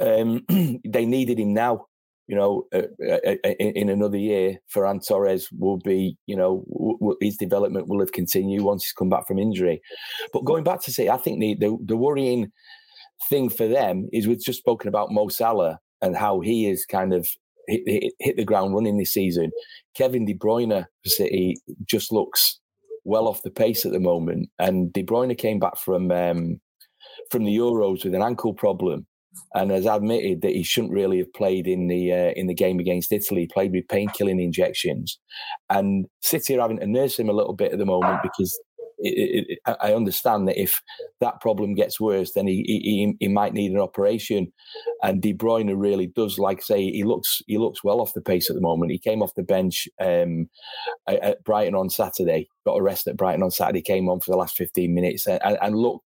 [0.01, 0.45] Um,
[0.85, 1.87] they needed him now.
[2.27, 6.17] You know, uh, uh, uh in, another year, Ferran Torres will be.
[6.27, 9.81] You know, w- w- his development will have continued once he's come back from injury.
[10.33, 12.51] But going back to say, I think the, the, the worrying
[13.29, 17.13] thing for them is we've just spoken about Mo Salah and how he is kind
[17.13, 17.29] of
[17.67, 19.51] hit, hit, the ground running this season.
[19.97, 22.61] Kevin De Bruyne for City just looks
[23.05, 26.61] well off the pace at the moment, and De Bruyne came back from um,
[27.31, 29.07] from the Euros with an ankle problem,
[29.55, 32.79] and has admitted that he shouldn't really have played in the uh, in the game
[32.79, 33.43] against Italy.
[33.43, 35.19] He played with pain killing injections,
[35.71, 38.59] and City are having to nurse him a little bit at the moment because
[38.99, 40.81] it, it, I understand that if
[41.21, 44.53] that problem gets worse, then he, he he might need an operation.
[45.03, 48.51] And De Bruyne really does, like say, he looks he looks well off the pace
[48.51, 48.93] at the moment.
[48.93, 50.49] He came off the bench um,
[51.09, 54.39] at Brighton on Saturday, got a rest at Brighton on Saturday, came on for the
[54.39, 56.05] last fifteen minutes, and, and looked.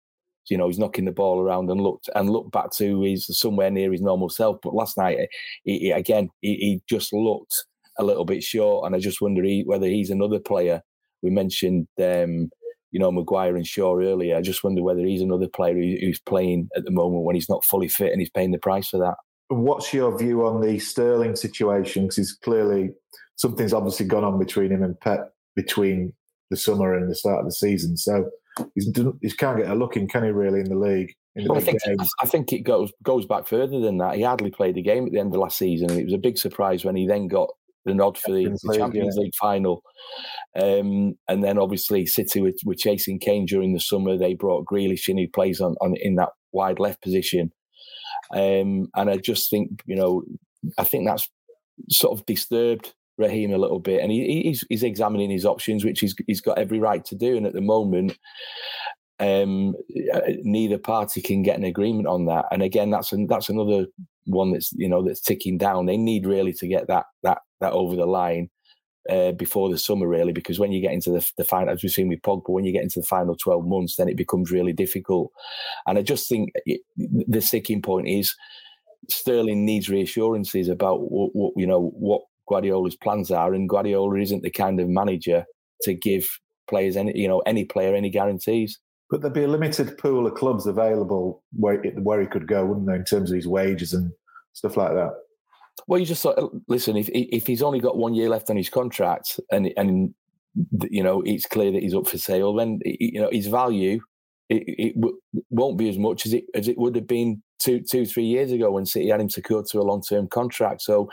[0.51, 3.71] You know, he's knocking the ball around and looked and looked back to his somewhere
[3.71, 4.59] near his normal self.
[4.63, 5.17] But last night,
[5.63, 7.65] he, he, again, he, he just looked
[7.99, 10.83] a little bit short, and I just wonder he, whether he's another player.
[11.23, 12.51] We mentioned um,
[12.95, 14.37] you know, Maguire and Shaw earlier.
[14.37, 17.65] I just wonder whether he's another player who's playing at the moment when he's not
[17.65, 19.17] fully fit and he's paying the price for that.
[19.49, 22.05] What's your view on the Sterling situation?
[22.05, 22.91] Because he's clearly
[23.35, 26.13] something's obviously gone on between him and Pep between
[26.51, 27.97] the summer and the start of the season.
[27.97, 28.31] So
[28.77, 28.87] he's,
[29.21, 30.31] he can't get a look in, can he?
[30.31, 31.13] Really in the league?
[31.35, 31.81] In the well, I think
[32.21, 34.15] I think it goes goes back further than that.
[34.15, 36.19] He hardly played a game at the end of last season, and it was a
[36.19, 37.51] big surprise when he then got
[37.85, 39.83] the nod for the, the Champions League final.
[40.61, 44.17] Um, and then obviously City were, were, chasing Kane during the summer.
[44.17, 47.53] They brought Grealish in, who plays on, on in that wide left position.
[48.33, 50.23] Um, and I just think, you know,
[50.79, 51.29] I think that's
[51.91, 56.01] sort of disturbed Raheem a little bit, and he, he's, he's examining his options, which
[56.01, 57.37] he's he's got every right to do.
[57.37, 58.19] And at the moment,
[59.21, 59.75] um,
[60.13, 62.47] uh, neither party can get an agreement on that.
[62.51, 63.87] And again, that's an, that's another
[64.27, 65.87] one that's you know that's ticking down.
[65.87, 68.51] They need really to get that that that over the line.
[69.11, 71.93] uh, before the summer, really, because when you get into the, the final, as we've
[71.93, 74.73] seen with Pogba, when you get into the final 12 months, then it becomes really
[74.73, 75.31] difficult.
[75.87, 76.53] And I just think
[76.97, 78.35] the sticking point is
[79.11, 84.43] Sterling needs reassurances about what, what you know what Guardiola's plans are, and Guardiola isn't
[84.43, 85.45] the kind of manager
[85.83, 86.27] to give
[86.69, 88.79] players any you know any player any guarantees.
[89.11, 92.87] But there'd be a limited pool of clubs available where where he could go, wouldn't
[92.87, 94.11] there, in terms of his wages and
[94.55, 95.13] stuff like that?
[95.87, 98.71] Well, you just thought, listen, if if he's only got one year left on his
[98.71, 100.15] contract, and and
[100.91, 104.01] you know it's clear that he's up for sale, then you know his value
[104.49, 105.15] it, it
[105.51, 108.53] won't be as much as it as it would have been two two three years
[108.53, 110.83] ago when City had him secured to a long term contract.
[110.83, 111.11] So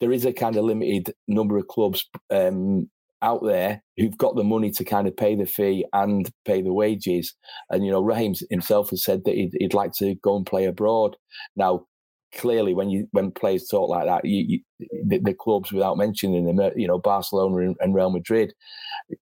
[0.00, 2.88] there is a kind of limited number of clubs um,
[3.20, 6.72] out there who've got the money to kind of pay the fee and pay the
[6.72, 7.34] wages.
[7.70, 10.66] And you know, Raheem himself has said that he'd, he'd like to go and play
[10.66, 11.16] abroad.
[11.56, 11.86] Now
[12.34, 16.46] clearly when you when players talk like that, you, you, the, the, clubs without mentioning
[16.46, 18.54] them, uh, you know, Barcelona and, and, Real Madrid,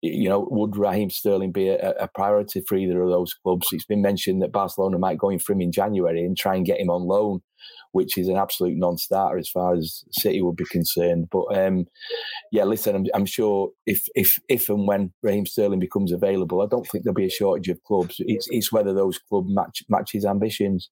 [0.01, 3.67] you know, would Raheem Sterling be a, a, priority for either of those clubs?
[3.71, 6.65] It's been mentioned that Barcelona might go in for him in January and try and
[6.65, 7.41] get him on loan,
[7.91, 11.27] which is an absolute non-starter as far as City would be concerned.
[11.31, 11.85] But um,
[12.51, 16.67] yeah, listen, I'm, I'm, sure if if if and when Raheem Sterling becomes available, I
[16.67, 18.15] don't think there'll be a shortage of clubs.
[18.19, 20.89] It's it's whether those clubs match match his ambitions.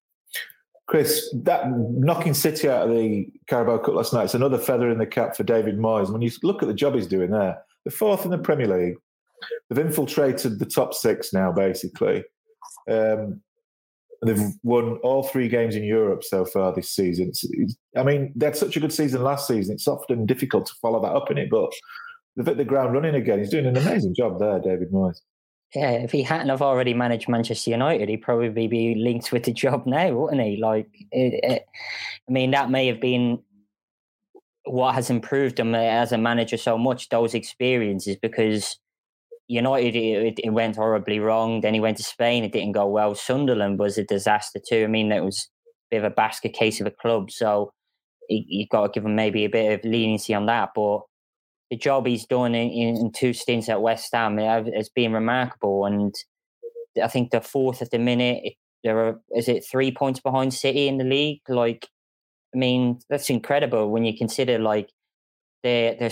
[0.86, 4.98] Chris, that knocking City out of the Carabao Cup last night is another feather in
[4.98, 6.10] the cap for David Moyes.
[6.10, 8.96] When you look at the job he's doing there, the fourth in the Premier League,
[9.68, 12.22] they've infiltrated the top six now, basically.
[12.90, 13.40] Um,
[14.26, 17.32] they've won all three games in Europe so far this season.
[17.96, 19.74] I mean, they had such a good season last season.
[19.74, 21.72] It's often difficult to follow that up in it, but
[22.36, 23.38] they've hit the ground running again.
[23.38, 25.20] He's doing an amazing job there, David Moyes
[25.74, 29.52] yeah, if he hadn't have already managed Manchester United, he'd probably be linked with the
[29.52, 30.56] job now, wouldn't he?
[30.56, 31.66] Like, it, it,
[32.28, 33.40] I mean, that may have been
[34.64, 37.08] what has improved him as a manager so much.
[37.08, 38.78] Those experiences, because
[39.48, 41.60] United it, it, went horribly wrong.
[41.60, 43.14] Then he went to Spain, it didn't go well.
[43.14, 44.84] Sunderland was a disaster too.
[44.84, 45.50] I mean, it was
[45.90, 47.72] a bit of a basket case of a club, so
[48.28, 51.00] you, you've got to give him maybe a bit of leniency on that, but
[51.74, 55.86] the job he's done in, in two stints at West Ham has been remarkable.
[55.86, 56.14] And
[57.02, 58.54] I think the fourth at the minute,
[58.84, 61.40] there are is it three points behind City in the league?
[61.48, 61.88] Like,
[62.54, 64.90] I mean, that's incredible when you consider like
[65.64, 66.10] their their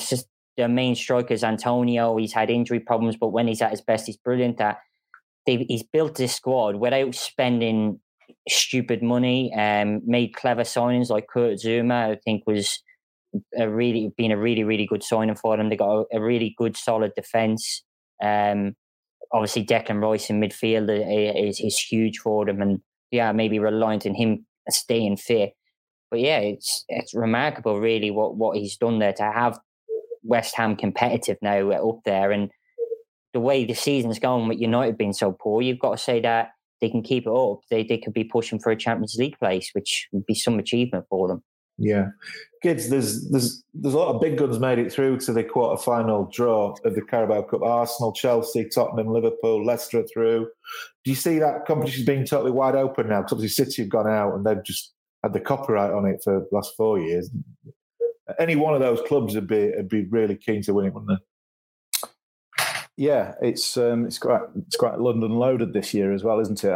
[0.56, 2.16] their main strikers Antonio.
[2.16, 4.60] He's had injury problems, but when he's at his best, he's brilliant.
[4.60, 4.78] At
[5.46, 8.00] he's built this squad without spending
[8.48, 9.54] stupid money.
[9.54, 12.10] Um, made clever signings like Kurt Zouma.
[12.10, 12.82] I think was
[13.58, 15.68] a really been a really really good signing for them.
[15.68, 17.82] They got a, a really good solid defense.
[18.22, 18.74] Um,
[19.32, 20.88] obviously Declan Rice in midfield
[21.48, 22.80] is, is huge for them, and
[23.10, 25.52] yeah, maybe reliant on him staying fit.
[26.10, 29.58] But yeah, it's it's remarkable really what what he's done there to have
[30.22, 32.50] West Ham competitive now up there, and
[33.32, 36.50] the way the season's going with United being so poor, you've got to say that
[36.80, 37.60] they can keep it up.
[37.70, 41.06] They they could be pushing for a Champions League place, which would be some achievement
[41.08, 41.42] for them.
[41.78, 42.08] Yeah,
[42.62, 42.90] Gids.
[42.90, 46.28] There's there's there's a lot of big guns made it through to the quarter final
[46.32, 47.62] draw of the Carabao Cup.
[47.62, 50.48] Arsenal, Chelsea, Tottenham, Liverpool, Leicester through.
[51.04, 53.22] Do you see that competition being totally wide open now?
[53.22, 54.92] Because obviously City have gone out and they've just
[55.22, 57.30] had the copyright on it for the last four years.
[58.38, 61.18] Any one of those clubs would be would be really keen to win it, wouldn't
[61.18, 62.08] they?
[62.96, 66.74] Yeah, it's um, it's quite it's quite London loaded this year as well, isn't it?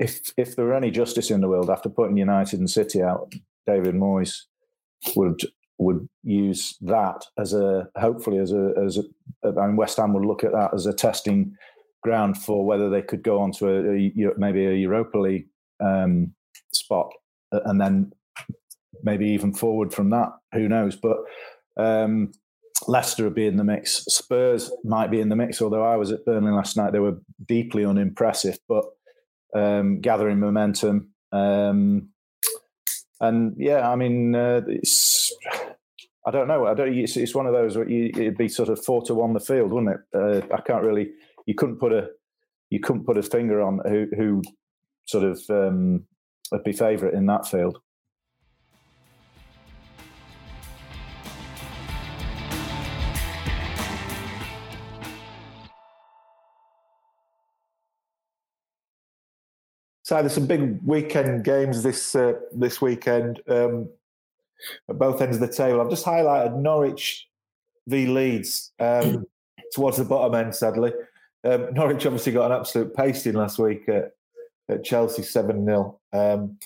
[0.00, 3.32] if if there were any justice in the world after putting United and City out,
[3.68, 4.34] David Moyes
[5.14, 5.40] would
[5.78, 9.02] would use that as a hopefully as a as a
[9.44, 11.54] I mean West Ham would look at that as a testing
[12.02, 15.46] ground for whether they could go on to a, a maybe a Europa League
[15.80, 16.32] um,
[16.72, 17.10] spot
[17.52, 18.12] and then
[19.02, 20.30] maybe even forward from that.
[20.52, 20.96] Who knows?
[20.96, 21.18] But
[21.76, 22.32] um,
[22.86, 24.04] Leicester would be in the mix.
[24.06, 25.60] Spurs might be in the mix.
[25.60, 28.84] Although I was at Burnley last night, they were deeply unimpressive, but
[29.54, 31.10] um, gathering momentum.
[31.32, 32.10] Um,
[33.20, 35.32] and yeah, I mean, uh, it's
[36.26, 36.66] I don't know.
[36.66, 36.96] I don't.
[36.96, 39.40] It's, it's one of those where you, it'd be sort of four to one the
[39.40, 40.00] field, wouldn't it?
[40.14, 41.10] Uh, I can't really.
[41.46, 42.10] You couldn't put a
[42.70, 44.42] you couldn't put a finger on who who
[45.06, 46.04] sort of um,
[46.52, 47.78] would be favourite in that field.
[60.08, 63.90] So there's some big weekend games this uh, this weekend um,
[64.88, 65.82] at both ends of the table.
[65.82, 67.28] I've just highlighted Norwich
[67.86, 69.26] v Leeds um,
[69.74, 70.54] towards the bottom end.
[70.54, 70.94] Sadly,
[71.44, 74.12] um, Norwich obviously got an absolute pasting last week at,
[74.70, 76.56] at Chelsea seven 0 um,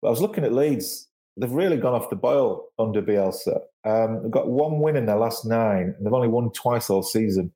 [0.00, 1.08] But I was looking at Leeds.
[1.36, 3.62] they've really gone off the boil under Bielsa.
[3.84, 7.02] Um, they've got one win in their last nine, and they've only won twice all
[7.02, 7.52] season.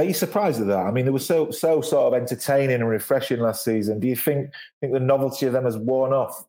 [0.00, 0.86] Are you surprised at that?
[0.86, 4.00] I mean, they were so so sort of entertaining and refreshing last season.
[4.00, 6.46] Do you think think the novelty of them has worn off?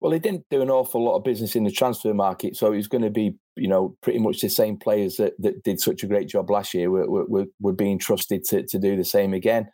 [0.00, 2.86] Well, he didn't do an awful lot of business in the transfer market, so it's
[2.86, 6.06] going to be, you know, pretty much the same players that, that did such a
[6.06, 6.88] great job last year.
[6.88, 9.68] We're, we're, we're being trusted to, to do the same again.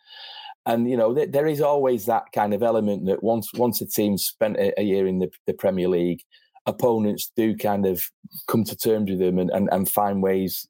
[0.65, 4.25] And you know, there is always that kind of element that once once a team's
[4.25, 6.23] spent a, a year in the, the, Premier League,
[6.65, 8.03] opponents do kind of
[8.47, 10.67] come to terms with them and, and, and find ways,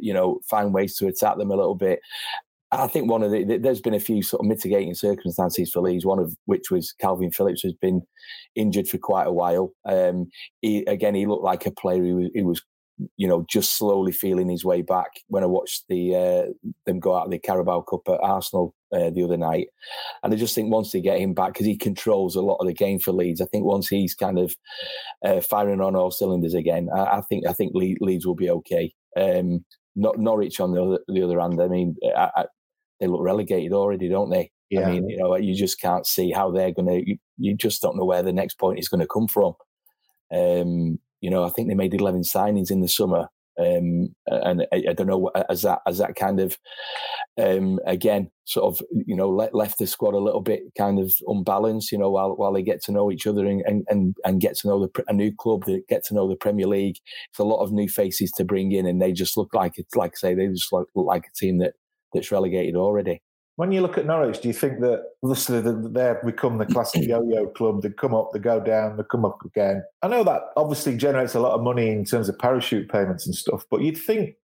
[0.00, 2.00] you know, find ways to attack them a little bit.
[2.72, 6.04] I think one of the there's been a few sort of mitigating circumstances for Leeds.
[6.04, 8.02] One of which was Kalvin Phillips has been
[8.54, 9.72] injured for quite a while.
[9.84, 10.30] Um,
[10.62, 12.62] he, again, he looked like a player who was, who was,
[13.16, 15.10] you know, just slowly feeling his way back.
[15.28, 19.10] When I watched the uh, them go out of the Carabao Cup at Arsenal uh,
[19.10, 19.68] the other night,
[20.24, 22.66] and I just think once they get him back, because he controls a lot of
[22.66, 23.40] the game for Leeds.
[23.40, 24.56] I think once he's kind of
[25.24, 28.92] uh, firing on all cylinders again, I, I think I think Leeds will be okay.
[29.16, 29.64] Um,
[29.94, 31.60] not Norwich on the other, the other hand.
[31.60, 32.44] I mean, I, I,
[33.00, 34.50] they look relegated already, don't they?
[34.70, 34.88] Yeah.
[34.88, 37.08] I mean, you know, you just can't see how they're going to.
[37.08, 39.54] You, you, just don't know where the next point is going to come from.
[40.32, 43.28] Um, you know, I think they made eleven signings in the summer,
[43.58, 46.58] um, and I, I, don't know as that as that kind of
[47.40, 51.12] um, again sort of you know let, left the squad a little bit kind of
[51.26, 51.90] unbalanced.
[51.90, 54.68] You know, while while they get to know each other and and and, get to
[54.68, 56.96] know the, a new club, they get to know the Premier League.
[57.30, 59.96] It's a lot of new faces to bring in, and they just look like it's
[59.96, 61.74] like I say they just look, look like a team that
[62.12, 63.22] that's relegated already.
[63.56, 67.46] When you look at Norwich, do you think that obviously they've become the classic yo-yo
[67.48, 67.82] club?
[67.82, 69.82] They come up, they go down, they come up again.
[70.02, 73.34] I know that obviously generates a lot of money in terms of parachute payments and
[73.34, 73.64] stuff.
[73.70, 74.34] But you'd think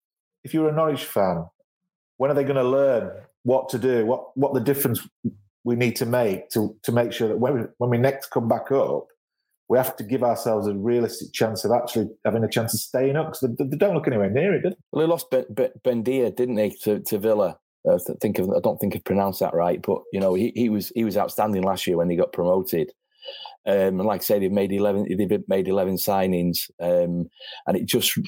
[0.45, 1.47] if you're a Norwich fan,
[2.17, 3.11] when are they going to learn
[3.43, 4.07] what to do?
[4.07, 5.07] What what the difference
[5.65, 8.49] we need to make to to make sure that when we, when we next come
[8.49, 9.09] back up,
[9.69, 13.17] we have to give ourselves a realistic chance of actually having a chance of staying
[13.17, 14.77] up because they, they, don't look anywhere near it, did they?
[14.91, 17.59] Well, they lost Buendia, didn't they, to, to Villa?
[17.89, 20.69] I think of, I don't think I've pronounced that right, but you know he, he
[20.69, 22.93] was he was outstanding last year when he got promoted.
[23.67, 25.07] Um, and like I say, they've made eleven.
[25.17, 27.29] They've made eleven signings, um,
[27.67, 28.19] and it just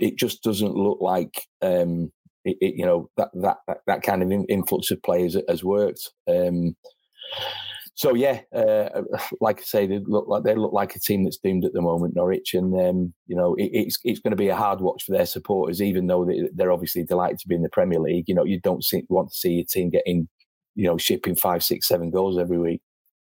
[0.00, 2.12] it just doesn't look like um,
[2.44, 6.10] it, it, you know that that that kind of influx of players has worked.
[6.28, 6.76] Um,
[7.98, 9.02] so yeah, uh,
[9.40, 11.82] like I say, they look like they look like a team that's doomed at the
[11.82, 15.02] moment, Norwich, and um, you know it, it's it's going to be a hard watch
[15.02, 18.26] for their supporters, even though they, they're obviously delighted to be in the Premier League.
[18.28, 20.28] You know, you don't see, want to see your team getting,
[20.76, 22.80] you know, shipping five, six, seven goals every week.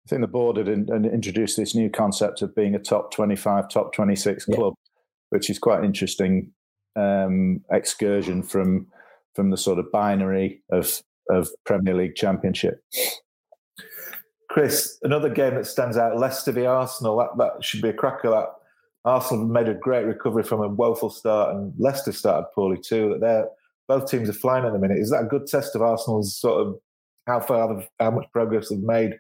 [0.06, 3.70] I think the board had in, introduced this new concept of being a top twenty-five,
[3.70, 4.56] top twenty-six yeah.
[4.56, 4.74] club,
[5.32, 6.50] which is quite an interesting
[6.96, 8.88] um, excursion from
[9.36, 12.82] from the sort of binary of of Premier League Championship.
[14.52, 17.18] Chris, another game that stands out: Leicester v Arsenal.
[17.18, 18.30] That, that should be a cracker.
[18.30, 18.48] That
[19.06, 23.10] Arsenal made a great recovery from a woeful start, and Leicester started poorly too.
[23.10, 23.48] That they're
[23.88, 25.00] both teams are flying at the minute.
[25.00, 26.76] Is that a good test of Arsenal's sort of
[27.28, 29.20] how far, they've, how much progress they've made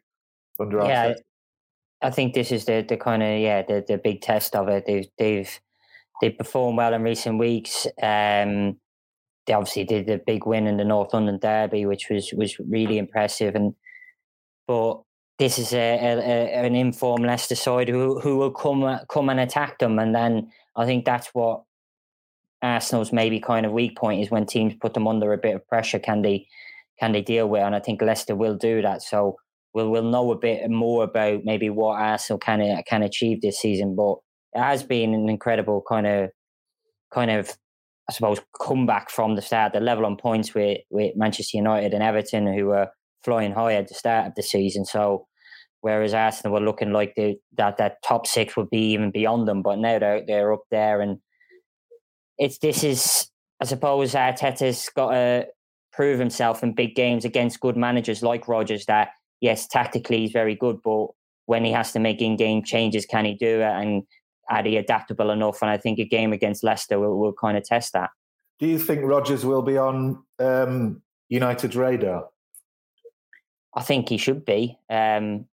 [0.59, 1.13] under yeah,
[2.01, 4.85] I think this is the the kind of yeah the the big test of it.
[4.85, 5.59] They've they've
[6.21, 7.87] they performed well in recent weeks.
[8.01, 8.77] Um,
[9.47, 12.97] they obviously did the big win in the North London Derby, which was was really
[12.97, 13.55] impressive.
[13.55, 13.75] And
[14.67, 15.01] but
[15.41, 19.79] this is a, a, an informed Leicester side who who will come come and attack
[19.79, 21.63] them, and then I think that's what
[22.61, 25.67] Arsenal's maybe kind of weak point is when teams put them under a bit of
[25.67, 25.97] pressure.
[25.97, 26.45] Can they
[26.99, 27.63] can they deal with?
[27.63, 29.01] And I think Leicester will do that.
[29.01, 29.37] So
[29.73, 33.95] we'll we'll know a bit more about maybe what Arsenal can can achieve this season.
[33.95, 34.17] But
[34.53, 36.29] it has been an incredible kind of
[37.11, 37.57] kind of
[38.07, 39.73] I suppose comeback from the start.
[39.73, 42.89] The level on points with with Manchester United and Everton, who were
[43.23, 44.85] flying high at the start of the season.
[44.85, 45.25] So
[45.81, 49.61] whereas Arsenal were looking like they, that that top six would be even beyond them,
[49.61, 51.19] but now they're they're up there, and
[52.37, 53.27] it's this is
[53.61, 55.47] I suppose Arteta's got to
[55.93, 58.85] prove himself in big games against good managers like Rodgers.
[58.85, 59.09] That
[59.41, 61.07] yes, tactically he's very good, but
[61.45, 63.63] when he has to make in-game changes, can he do it?
[63.63, 64.03] And
[64.49, 65.61] are he adaptable enough?
[65.61, 68.09] And I think a game against Leicester will, will kind of test that.
[68.59, 72.27] Do you think Rodgers will be on um, United's radar?
[73.75, 74.77] I think he should be.
[74.89, 75.45] Um,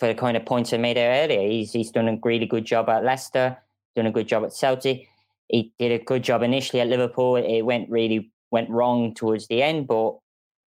[0.00, 1.46] for the kind of points I made earlier.
[1.48, 3.58] He's he's done a really good job at Leicester,
[3.94, 5.06] done a good job at Celtic.
[5.48, 7.36] He did a good job initially at Liverpool.
[7.36, 10.16] It went really went wrong towards the end, but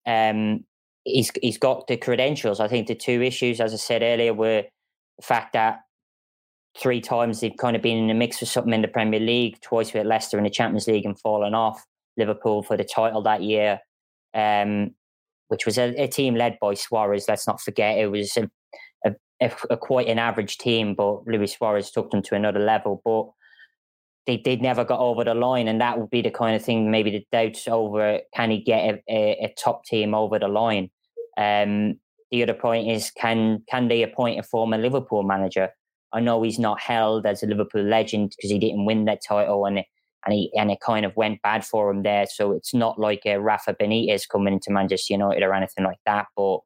[0.08, 0.64] um,
[1.04, 2.62] he's he's got the credentials.
[2.62, 4.64] I think the two issues, as I said earlier, were
[5.18, 5.82] the fact that
[6.80, 9.60] three times they've kind of been in the mix for something in the Premier League,
[9.60, 11.86] twice with Leicester in the Champions League and fallen off.
[12.16, 13.80] Liverpool for the title that year,
[14.34, 14.96] um,
[15.50, 17.26] which was a, a, team led by Suarez.
[17.28, 18.50] Let's not forget it was a
[19.42, 23.02] a a, quite an average team, but Luis Suarez took them to another level.
[23.06, 23.28] But
[24.26, 26.92] they they never got over the line, and that would be the kind of thing
[26.92, 30.90] maybe the doubts over can he get a, a, a top team over the line.
[31.38, 32.00] Um,
[32.32, 35.70] the other point is can can they appoint a former Liverpool manager?
[36.14, 39.66] I know he's not held as a Liverpool legend because he didn't win that title
[39.66, 39.86] and it,
[40.26, 42.26] and he and it kind of went bad for him there.
[42.30, 46.26] So it's not like a Rafa Benitez coming into Manchester United or anything like that.
[46.36, 46.60] But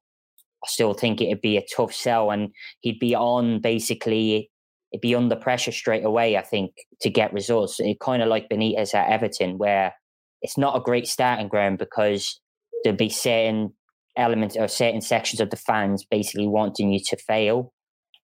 [0.63, 2.49] I still think it'd be a tough sell, and
[2.81, 4.49] he'd be on basically
[4.91, 6.37] it'd be under pressure straight away.
[6.37, 9.93] I think to get results, it kind of like Benitez at Everton, where
[10.41, 12.39] it's not a great starting ground because
[12.83, 13.73] there'd be certain
[14.17, 17.71] elements or certain sections of the fans basically wanting you to fail.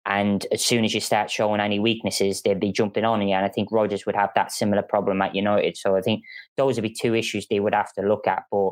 [0.06, 3.34] And as soon as you start showing any weaknesses, they'd be jumping on you.
[3.34, 5.76] And I think Rodgers would have that similar problem at United.
[5.76, 6.22] So I think
[6.56, 8.44] those would be two issues they would have to look at.
[8.50, 8.70] But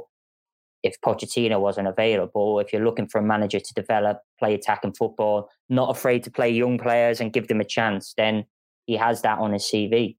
[0.86, 5.48] if Pochettino wasn't available, if you're looking for a manager to develop, play attacking football,
[5.68, 8.44] not afraid to play young players and give them a chance, then
[8.86, 10.16] he has that on his CV.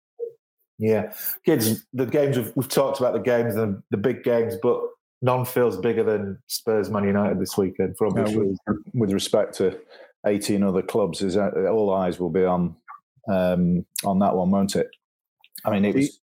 [0.78, 1.14] Yeah,
[1.48, 1.82] Gids.
[1.94, 4.80] The games we've, we've talked about the games and the big games, but
[5.22, 7.98] none feels bigger than Spurs Man United this weekend.
[7.98, 8.58] For obvious with,
[8.94, 9.80] with, respect to
[10.28, 12.76] 18 other clubs, is all eyes will be on
[13.28, 14.88] um, on that one, won't it?
[15.66, 16.20] I mean, it was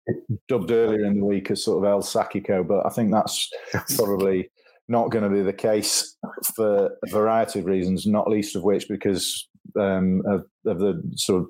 [0.48, 3.50] dubbed earlier in the week as sort of El Sackico, but I think that's
[3.96, 4.50] probably
[4.88, 6.16] not going to be the case
[6.54, 11.42] for a variety of reasons, not least of which because um, of, of, the sort
[11.42, 11.48] of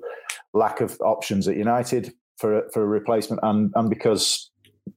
[0.53, 4.51] lack of options at United for for a replacement, and and because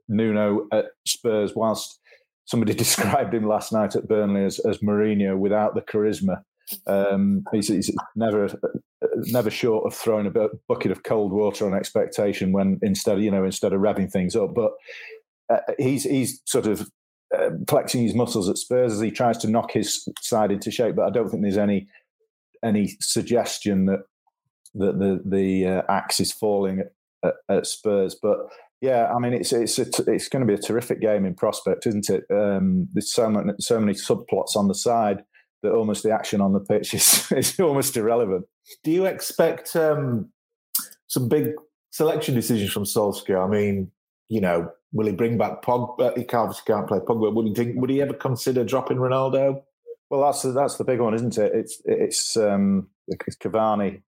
[0.09, 1.99] Nuno at Spurs, whilst
[2.45, 6.43] somebody described him last night at Burnley as, as Mourinho without the charisma.
[6.86, 8.48] Um, he's, he's, never
[9.26, 13.44] never short of throwing a bucket of cold water on expectation when instead you know
[13.44, 14.54] instead of revving things up.
[14.54, 14.72] But
[15.50, 16.88] uh, he's he's sort of
[17.36, 20.96] uh, flexing his muscles at Spurs as he tries to knock his side into shape.
[20.96, 21.86] But I don't think there's any
[22.64, 24.00] any suggestion that
[24.74, 26.82] that the the uh, axe is falling
[27.24, 28.16] at, at, Spurs.
[28.20, 28.38] But
[28.80, 32.10] yeah, I mean, it's it's it's going to be a terrific game in prospect, isn't
[32.10, 32.24] it?
[32.30, 35.24] Um, there's so many so many subplots on the side
[35.64, 38.46] that almost the action on the pitch is, is almost irrelevant.
[38.84, 40.30] Do you expect um,
[41.08, 41.52] some big
[41.90, 43.44] selection decisions from Solskjaer?
[43.44, 43.90] I mean,
[44.28, 46.16] you know, will he bring back Pogba?
[46.16, 47.34] He can't, he can't play Pogba.
[47.34, 47.80] Would he think?
[47.80, 49.62] Would he ever consider dropping Ronaldo?
[50.10, 51.52] Well, that's the, that's the big one, isn't it?
[51.54, 52.88] It's it's um,
[53.42, 54.02] Cavani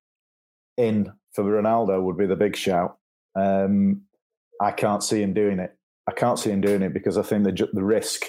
[0.76, 2.98] in for Ronaldo would be the big shout.
[3.34, 4.02] Um,
[4.61, 5.76] I can't see him doing it.
[6.09, 8.26] I can't see him doing it because I think the the risk,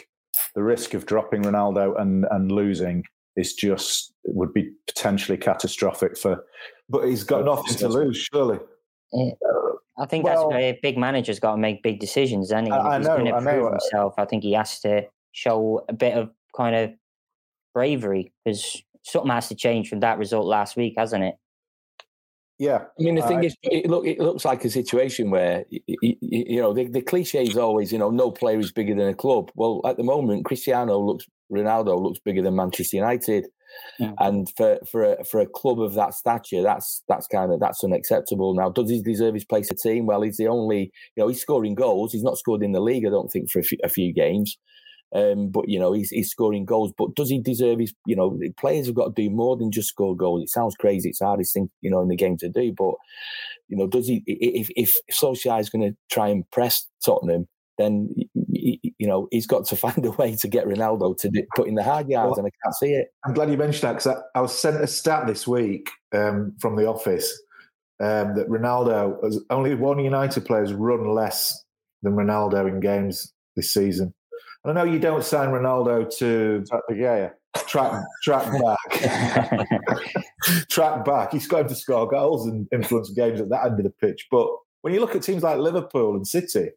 [0.56, 3.04] the risk of dropping Ronaldo and and losing
[3.38, 6.44] is just would be potentially catastrophic for.
[6.90, 8.60] But he's got nothing to lose, surely.
[9.14, 9.32] Yeah.
[10.00, 12.52] I think well, that's where big managers got to make big decisions.
[12.52, 12.74] And he?
[12.74, 14.14] I, he's going to prove himself.
[14.18, 16.92] I think he has to show a bit of kind of
[17.74, 21.36] bravery because something has to change from that result last week, hasn't it?
[22.60, 26.16] Yeah, I mean the thing is, it look it looks like a situation where you,
[26.22, 29.14] you know the, the cliche is always you know no player is bigger than a
[29.14, 29.52] club.
[29.54, 33.46] Well, at the moment, Cristiano looks Ronaldo looks bigger than Manchester United,
[34.00, 34.14] yeah.
[34.20, 37.84] and for for a, for a club of that stature, that's that's kind of that's
[37.84, 38.56] unacceptable.
[38.56, 40.08] Now, does he deserve his place in team?
[40.08, 42.12] Well, he's the only you know he's scoring goals.
[42.12, 44.58] He's not scored in the league, I don't think, for a few, a few games.
[45.16, 46.92] Um, but you know he's, he's scoring goals.
[46.98, 47.94] But does he deserve his?
[48.06, 50.44] You know, players have got to do more than just score goals.
[50.44, 51.10] It sounds crazy.
[51.10, 52.74] It's the hardest thing you know in the game to do.
[52.78, 52.96] But
[53.70, 54.24] you know, does he?
[54.26, 57.48] If if Solskjaer is going to try and press Tottenham,
[57.78, 61.76] then you know he's got to find a way to get Ronaldo to put in
[61.76, 63.08] the hard yards, well, and I can't see it.
[63.26, 66.54] I'm glad you mentioned that because I, I, was sent a stat this week um,
[66.60, 67.32] from the office
[68.00, 71.64] um, that Ronaldo has only one United player's run less
[72.04, 74.14] than Ronaldo in games this season.
[74.68, 76.64] I know you don't sign Ronaldo to
[76.96, 77.30] yeah,
[77.68, 79.68] track track back,
[80.70, 81.32] track back.
[81.32, 84.28] He's going to score goals and influence games at that end of the pitch.
[84.30, 84.48] But
[84.82, 86.70] when you look at teams like Liverpool and City,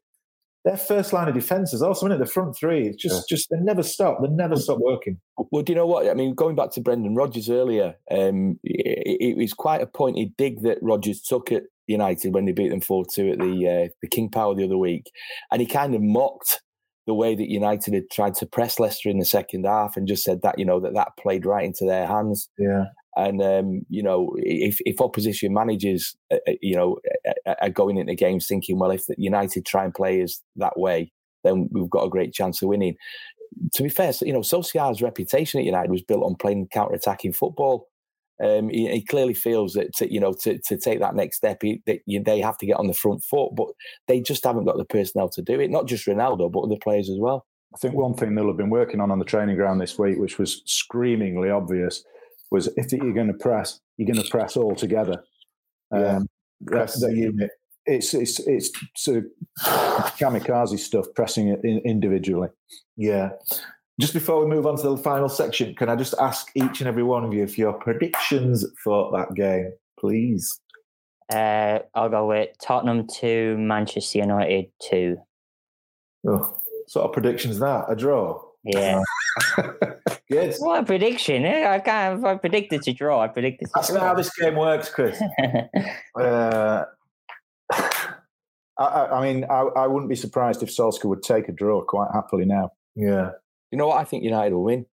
[0.64, 2.18] their first line of defence is also in it.
[2.18, 3.36] The front three, it's just yeah.
[3.36, 4.20] just they never stop.
[4.20, 5.18] They never stop working.
[5.50, 6.08] Well, do you know what?
[6.08, 10.36] I mean, going back to Brendan Rodgers earlier, um, it, it, was quite a pointed
[10.36, 13.88] dig that Rodgers took at United when they beat them four two at the uh,
[14.02, 15.10] the King Power the other week,
[15.50, 16.60] and he kind of mocked
[17.06, 20.22] the way that United had tried to press Leicester in the second half and just
[20.22, 22.48] said that, you know, that that played right into their hands.
[22.58, 22.84] Yeah.
[23.16, 26.98] And, um, you know, if, if opposition managers, uh, uh you know,
[27.60, 31.10] are going into games thinking, well, if United try and play us that way,
[31.42, 32.94] then we've got a great chance of winning.
[33.74, 37.88] To be fair, you know, Solskjaer's reputation at United was built on playing counter-attacking football.
[38.42, 41.58] Um, he, he, clearly feels that to, you know to, to take that next step,
[41.60, 43.66] he, that you, they have to get on the front foot, but
[44.08, 45.70] they just haven't got the personnel to do it.
[45.70, 47.46] Not just Ronaldo, but other players as well.
[47.74, 50.18] I think one thing they'll have been working on on the training ground this week,
[50.18, 52.02] which was screamingly obvious,
[52.50, 55.22] was if you're going to press, you're going to press all together.
[55.92, 56.16] Yeah.
[56.16, 56.28] Um,
[56.66, 57.50] Press that- the unit.
[57.86, 59.24] it's it's it's sort of
[60.18, 62.48] kamikaze stuff, pressing it in, individually.
[62.96, 63.30] Yeah.
[64.00, 66.88] Just before we move on to the final section, can I just ask each and
[66.88, 70.58] every one of you for your predictions for that game, please?
[71.32, 75.18] Uh, I'll go with Tottenham two, Manchester United two.
[76.26, 76.56] Oh,
[76.88, 78.42] sort of predictions that a draw.
[78.64, 79.02] Yeah.
[80.30, 80.54] Good.
[80.58, 81.44] what a prediction!
[81.44, 81.68] eh?
[81.70, 82.24] I can't.
[82.24, 83.98] I predicted to draw, I predicted to That's draw.
[83.98, 85.20] not how this game works, Chris.
[86.18, 86.84] Uh,
[87.72, 88.12] I,
[88.78, 92.10] I I mean, I, I wouldn't be surprised if Solskjaer would take a draw quite
[92.12, 92.72] happily now.
[92.96, 93.30] Yeah.
[93.70, 93.98] You know what?
[93.98, 94.86] I think United will win.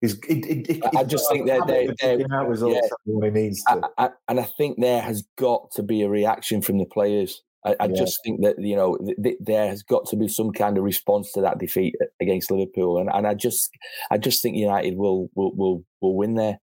[0.00, 3.22] It, it, it, I just think they're- they're- of they're- picking out results yeah.
[3.24, 3.88] he needs to.
[3.98, 7.42] I, and I think there has got to be a reaction from the players.
[7.66, 7.96] I, I Yeah.
[7.96, 10.84] just think that you know th- th- there has got to be some kind of
[10.84, 13.70] response to that defeat against Liverpool, and, and I just
[14.12, 16.60] I just think United will will will, will win there.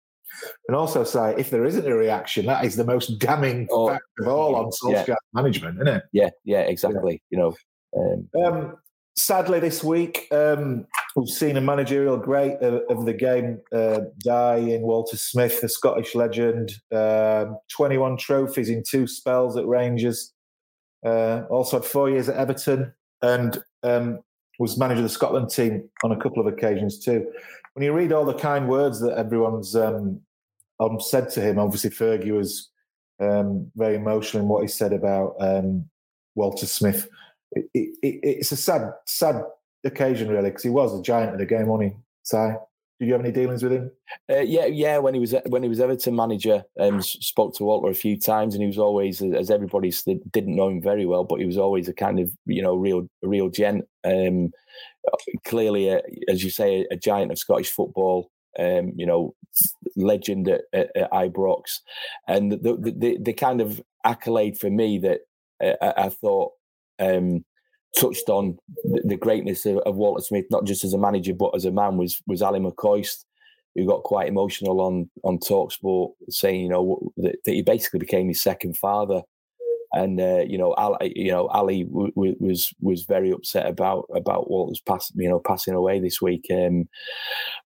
[0.69, 4.03] And also say, if there isn't a reaction, that is the most damning Oh, fact
[4.19, 5.03] of all on yeah.
[5.03, 6.03] Solskjaer management, isn't it?
[6.13, 7.21] Yeah, yeah, exactly.
[7.29, 7.55] You know,
[7.97, 8.75] um, Um,
[9.17, 10.85] sadly, this week um,
[11.15, 15.69] we've seen a managerial great of, of the game uh, die in Walter Smith, the
[15.69, 16.73] Scottish legend.
[16.93, 20.33] Um, 21 trophies in two spells at Rangers.
[21.05, 24.19] Uh, also had four years at Everton and um,
[24.59, 27.31] was manager of the Scotland team on a couple of occasions too.
[27.73, 30.21] When you read all the kind words that everyone's um,
[30.79, 32.69] um, said to him, obviously Fergie was
[33.19, 35.35] um, very emotional in what he said about
[36.35, 37.07] Walter Smith
[37.55, 39.43] it, it, it, it's a sad, sad
[39.83, 41.97] occasion, really, because he was a giant of the game, wasn't he?
[42.23, 42.53] Si,
[42.99, 43.91] did you have any dealings with him?
[44.29, 44.97] Uh, yeah, yeah.
[44.99, 48.53] When he was when he was Everton manager, um, spoke to Walter a few times,
[48.53, 49.91] and he was always, as everybody
[50.31, 53.09] didn't know him very well, but he was always a kind of you know real
[53.21, 53.85] real gent.
[54.05, 54.51] Um,
[55.43, 58.31] clearly, a, as you say, a giant of Scottish football.
[58.57, 59.35] Um, you know,
[59.97, 61.81] legend at, at, at Ibrox,
[62.29, 65.21] and the, the the the kind of accolade for me that
[65.61, 66.53] uh, I, I thought
[66.99, 67.43] um,
[67.97, 71.55] touched on the, the greatness of, of Walter Smith, not just as a manager but
[71.55, 73.25] as a man, was was Ally McCoist,
[73.75, 78.27] who got quite emotional on on Talksport, saying you know that, that he basically became
[78.27, 79.21] his second father,
[79.93, 84.05] and uh, you know Ally, you know Ally w- w- was was very upset about
[84.13, 86.45] about Walter's pass, you know passing away this week.
[86.51, 86.87] Um,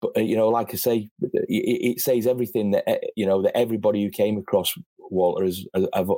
[0.00, 3.42] but uh, you know, like I say, it, it says everything that uh, you know
[3.42, 4.74] that everybody who came across
[5.10, 5.64] Walter has
[5.94, 6.10] have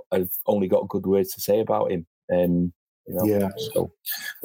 [0.46, 2.06] only got good words to say about him.
[2.32, 2.72] Um,
[3.06, 3.48] you know, Yeah.
[3.72, 3.92] So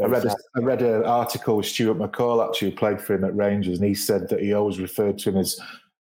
[0.02, 0.36] I read, a.
[0.56, 3.88] I read an article with Stuart McCall, actually, who played for him at Rangers, and
[3.88, 5.60] he said that he always referred to him as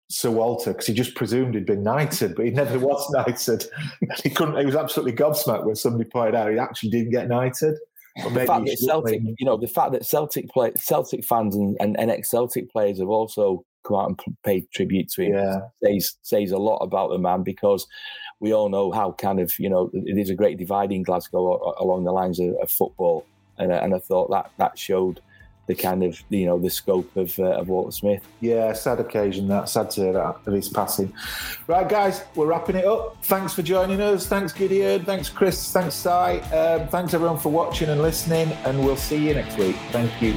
[0.09, 3.67] Sir Walter because he just presumed he'd been knighted, but he never was knighted.
[4.23, 4.59] he couldn't.
[4.59, 7.77] He was absolutely gobsmacked when somebody pointed out he actually didn't get knighted.
[8.25, 11.55] Or the maybe fact that Celtic, you know, the fact that Celtic play, Celtic fans
[11.55, 15.61] and, and, and ex-Celtic players have also come out and paid tribute to him Yeah,
[15.83, 17.87] says says a lot about the man because
[18.41, 21.75] we all know how kind of you know it is a great divide in Glasgow
[21.79, 23.27] along the lines of, of football,
[23.59, 25.21] and, and I thought that that showed
[25.67, 28.27] the kind of you know the scope of uh, of Walter Smith.
[28.41, 29.69] yeah, sad occasion that.
[29.69, 31.13] Sad to hear that of his passing.
[31.69, 33.23] Right, guys, we're wrapping it up.
[33.25, 34.27] Thanks for joining us.
[34.27, 35.05] Thanks, Gideon.
[35.05, 35.73] Thanks, Chris.
[35.73, 36.09] Thanks, Si.
[36.09, 39.77] Um, thanks, everyone, for watching and listening, and we'll see you next week.
[39.93, 40.35] Thank you.